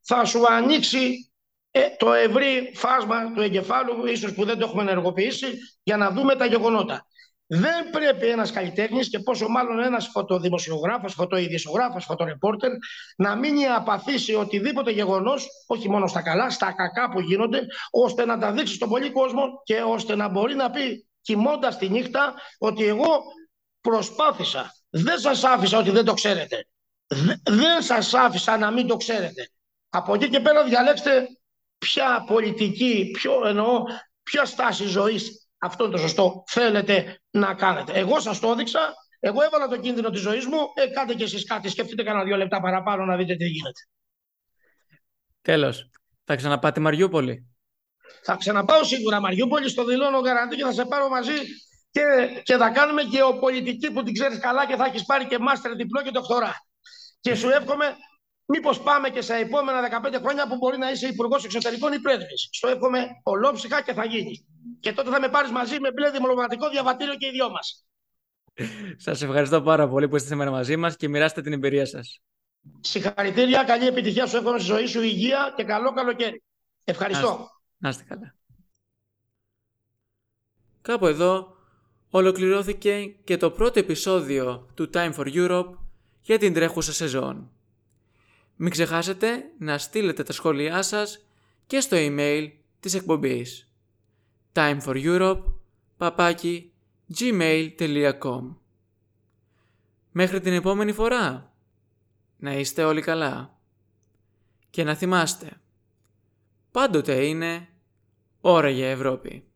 θα 0.07 0.25
σου 0.25 0.47
ανοίξει 0.47 1.33
ε, 1.71 1.81
το 1.99 2.13
ευρύ 2.13 2.73
φάσμα 2.75 3.33
του 3.33 3.41
εγκεφάλου, 3.41 4.07
ίσως 4.07 4.35
που 4.35 4.45
δεν 4.45 4.59
το 4.59 4.67
έχουμε 4.67 4.83
ενεργοποιήσει, 4.83 5.47
για 5.83 5.97
να 5.97 6.11
δούμε 6.11 6.37
τα 6.37 6.47
γεγονότα. 6.47 7.05
Δεν 7.53 7.91
πρέπει 7.91 8.27
ένας 8.27 8.53
καλλιτέχνης 8.53 9.09
και 9.09 9.19
πόσο 9.19 9.49
μάλλον 9.49 9.79
ένας 9.79 10.07
φωτοδημοσιογράφος, 10.07 11.15
φωτοειδησιογράφος, 11.15 12.05
φωτορεπόρτερ 12.05 12.71
να 13.17 13.37
μείνει 13.37 13.67
απαθής 13.67 14.23
σε 14.25 14.35
οτιδήποτε 14.35 14.91
γεγονός, 14.91 15.47
όχι 15.67 15.91
μόνο 15.91 16.07
στα 16.07 16.23
καλά, 16.23 16.51
στα 16.51 16.73
κακά 16.73 17.09
που 17.09 17.21
γίνονται, 17.21 17.61
ώστε 17.91 18.25
να 18.25 18.39
τα 18.39 18.53
δείξει 18.53 18.75
στον 18.75 18.89
πολύ 18.89 19.11
κόσμο 19.11 19.43
και 19.65 19.83
ώστε 19.83 20.17
να 20.17 20.29
μπορεί 20.29 20.55
να 20.55 20.71
πει 20.71 21.09
κοιμώντας 21.21 21.79
τη 21.79 21.89
νύχτα 21.89 22.35
ότι 22.59 22.85
εγώ 22.85 23.23
προσπάθησα 23.81 24.75
δεν 24.91 25.19
σας 25.19 25.45
άφησα 25.45 25.79
ότι 25.79 25.91
δεν 25.91 26.05
το 26.05 26.15
ξέρετε. 26.15 26.67
Δεν 27.43 27.83
σας 27.83 28.15
άφησα 28.15 28.57
να 28.57 28.71
μην 28.71 28.87
το 28.87 28.97
ξέρετε. 28.97 29.51
Από 29.89 30.15
εκεί 30.15 30.29
και 30.29 30.41
πέρα 30.41 30.65
διαλέξτε 30.65 31.27
ποια 31.79 32.25
πολιτική, 32.27 33.11
ποιο 33.13 33.47
εννοώ, 33.47 33.83
ποια 34.23 34.45
στάση 34.45 34.85
ζωής, 34.85 35.49
αυτό 35.59 35.85
είναι 35.85 35.93
το 35.93 35.99
σωστό, 35.99 36.45
θέλετε 36.47 37.21
να 37.31 37.55
κάνετε. 37.55 37.93
Εγώ 37.93 38.21
σας 38.21 38.39
το 38.39 38.51
έδειξα, 38.51 38.95
εγώ 39.21 39.43
έβαλα 39.43 39.69
το 39.69 39.81
κίνδυνο 39.81 40.11
της 40.11 40.21
ζωής 40.21 40.47
μου, 40.47 40.59
ε, 40.75 40.87
κάντε 40.87 41.15
και 41.15 41.25
εσείς 41.25 41.45
κάτι, 41.45 41.69
σκεφτείτε 41.69 42.03
κανένα 42.03 42.25
δύο 42.25 42.37
λεπτά 42.37 42.61
παραπάνω 42.61 43.05
να 43.05 43.17
δείτε 43.17 43.37
τι 43.37 43.45
γίνεται. 43.45 43.81
Τέλος. 45.43 45.91
Θα 46.25 46.37
ξαναπάτε 46.37 46.81
Μαριούπολη. 46.81 47.49
Θα 48.23 48.37
ξαναπάω 48.37 48.85
σίγουρα 48.85 49.21
Μαριούπολη, 49.21 49.69
στο 49.69 49.85
δηλώνω 49.85 50.19
γαραντή 50.19 50.57
και 50.57 50.63
θα 50.63 50.73
σε 50.73 50.85
πάρω 50.85 51.09
μαζί 51.09 51.33
και, 51.91 52.03
και 52.43 52.57
θα 52.57 52.71
κάνουμε 52.71 53.03
γεωπολιτική 53.03 53.93
που 53.93 54.03
την 54.03 54.15
ξέρεις 54.15 54.39
καλά 54.39 54.67
και 54.67 54.77
θα 54.77 54.85
έχεις 54.85 55.05
πάρει 55.05 55.27
και 55.27 55.39
μάστερ 55.39 55.75
διπλό 55.75 56.03
και 56.03 56.11
δοκτορά. 56.15 56.55
Και 57.21 57.35
σου 57.35 57.49
εύχομαι 57.49 57.97
μήπως 58.45 58.81
πάμε 58.81 59.11
και 59.11 59.21
στα 59.21 59.35
επόμενα 59.35 60.01
15 60.05 60.15
χρόνια 60.21 60.47
που 60.49 60.57
μπορεί 60.57 60.79
να 60.79 60.91
είσαι 60.91 61.07
υπουργός 61.07 61.45
εξωτερικών 61.45 61.93
ή 61.93 62.01
πρέσβης. 62.01 62.49
Σου 62.53 62.67
εύχομαι 62.67 63.07
ολόψυχα 63.23 63.83
και 63.83 63.93
θα 63.93 64.05
γίνει. 64.05 64.47
Και 64.81 64.93
τότε 64.93 65.11
θα 65.11 65.21
με 65.21 65.29
πάρεις 65.29 65.51
μαζί 65.51 65.81
με 65.81 65.93
μπλε 65.93 66.11
δημοκρατικό 66.11 66.69
διαβατήριο 66.69 67.15
και 67.15 67.27
οι 67.27 67.31
δυο 67.31 67.51
μας. 67.51 67.85
Σας 68.97 69.23
ευχαριστώ 69.23 69.63
πάρα 69.63 69.89
πολύ 69.89 70.09
που 70.09 70.17
είστε 70.17 70.29
σήμερα 70.29 70.51
μαζί 70.51 70.77
μας 70.77 70.97
και 70.97 71.09
μοιράστε 71.09 71.43
την 71.43 71.53
εμπειρία 71.53 71.87
σας. 71.87 72.21
Συγχαρητήρια, 72.81 73.65
καλή 73.65 73.87
επιτυχία 73.87 74.27
σου 74.27 74.37
εύχομαι 74.37 74.59
στη 74.59 74.67
ζωή 74.67 74.87
σου, 74.87 75.03
υγεία 75.03 75.53
και 75.57 75.65
καλό 75.65 75.93
καλοκαίρι. 75.93 76.43
Ευχαριστώ. 76.85 77.49
Να 77.77 77.89
είστε 77.89 78.05
καλά. 78.09 78.35
Κάπου 80.83 81.07
εδώ 81.07 81.60
ολοκληρώθηκε 82.11 83.15
και 83.25 83.37
το 83.37 83.51
πρώτο 83.51 83.79
επεισόδιο 83.79 84.69
του 84.75 84.91
Time 84.93 85.15
for 85.15 85.35
Europe 85.35 85.75
για 86.23 86.39
την 86.39 86.53
τρέχουσα 86.53 86.93
σεζόν. 86.93 87.51
Μην 88.57 88.71
ξεχάσετε 88.71 89.45
να 89.59 89.79
στείλετε 89.79 90.23
τα 90.23 90.33
σχόλιά 90.33 90.83
σας 90.83 91.27
και 91.67 91.81
στο 91.81 91.97
email 92.01 92.51
της 92.81 92.95
εκπομπής 92.95 93.73
timeforeurope 94.53 95.43
gmail.com 97.19 98.55
Μέχρι 100.13 100.41
την 100.41 100.53
επόμενη 100.53 100.93
φορά, 100.93 101.55
να 102.37 102.53
είστε 102.53 102.85
όλοι 102.85 103.01
καλά. 103.01 103.59
Και 104.71 104.85
να 104.85 104.95
θυμάστε, 104.95 105.61
πάντοτε 106.71 107.27
είναι 107.27 107.69
ώρα 108.41 108.69
για 108.71 108.91
Ευρώπη. 108.91 109.50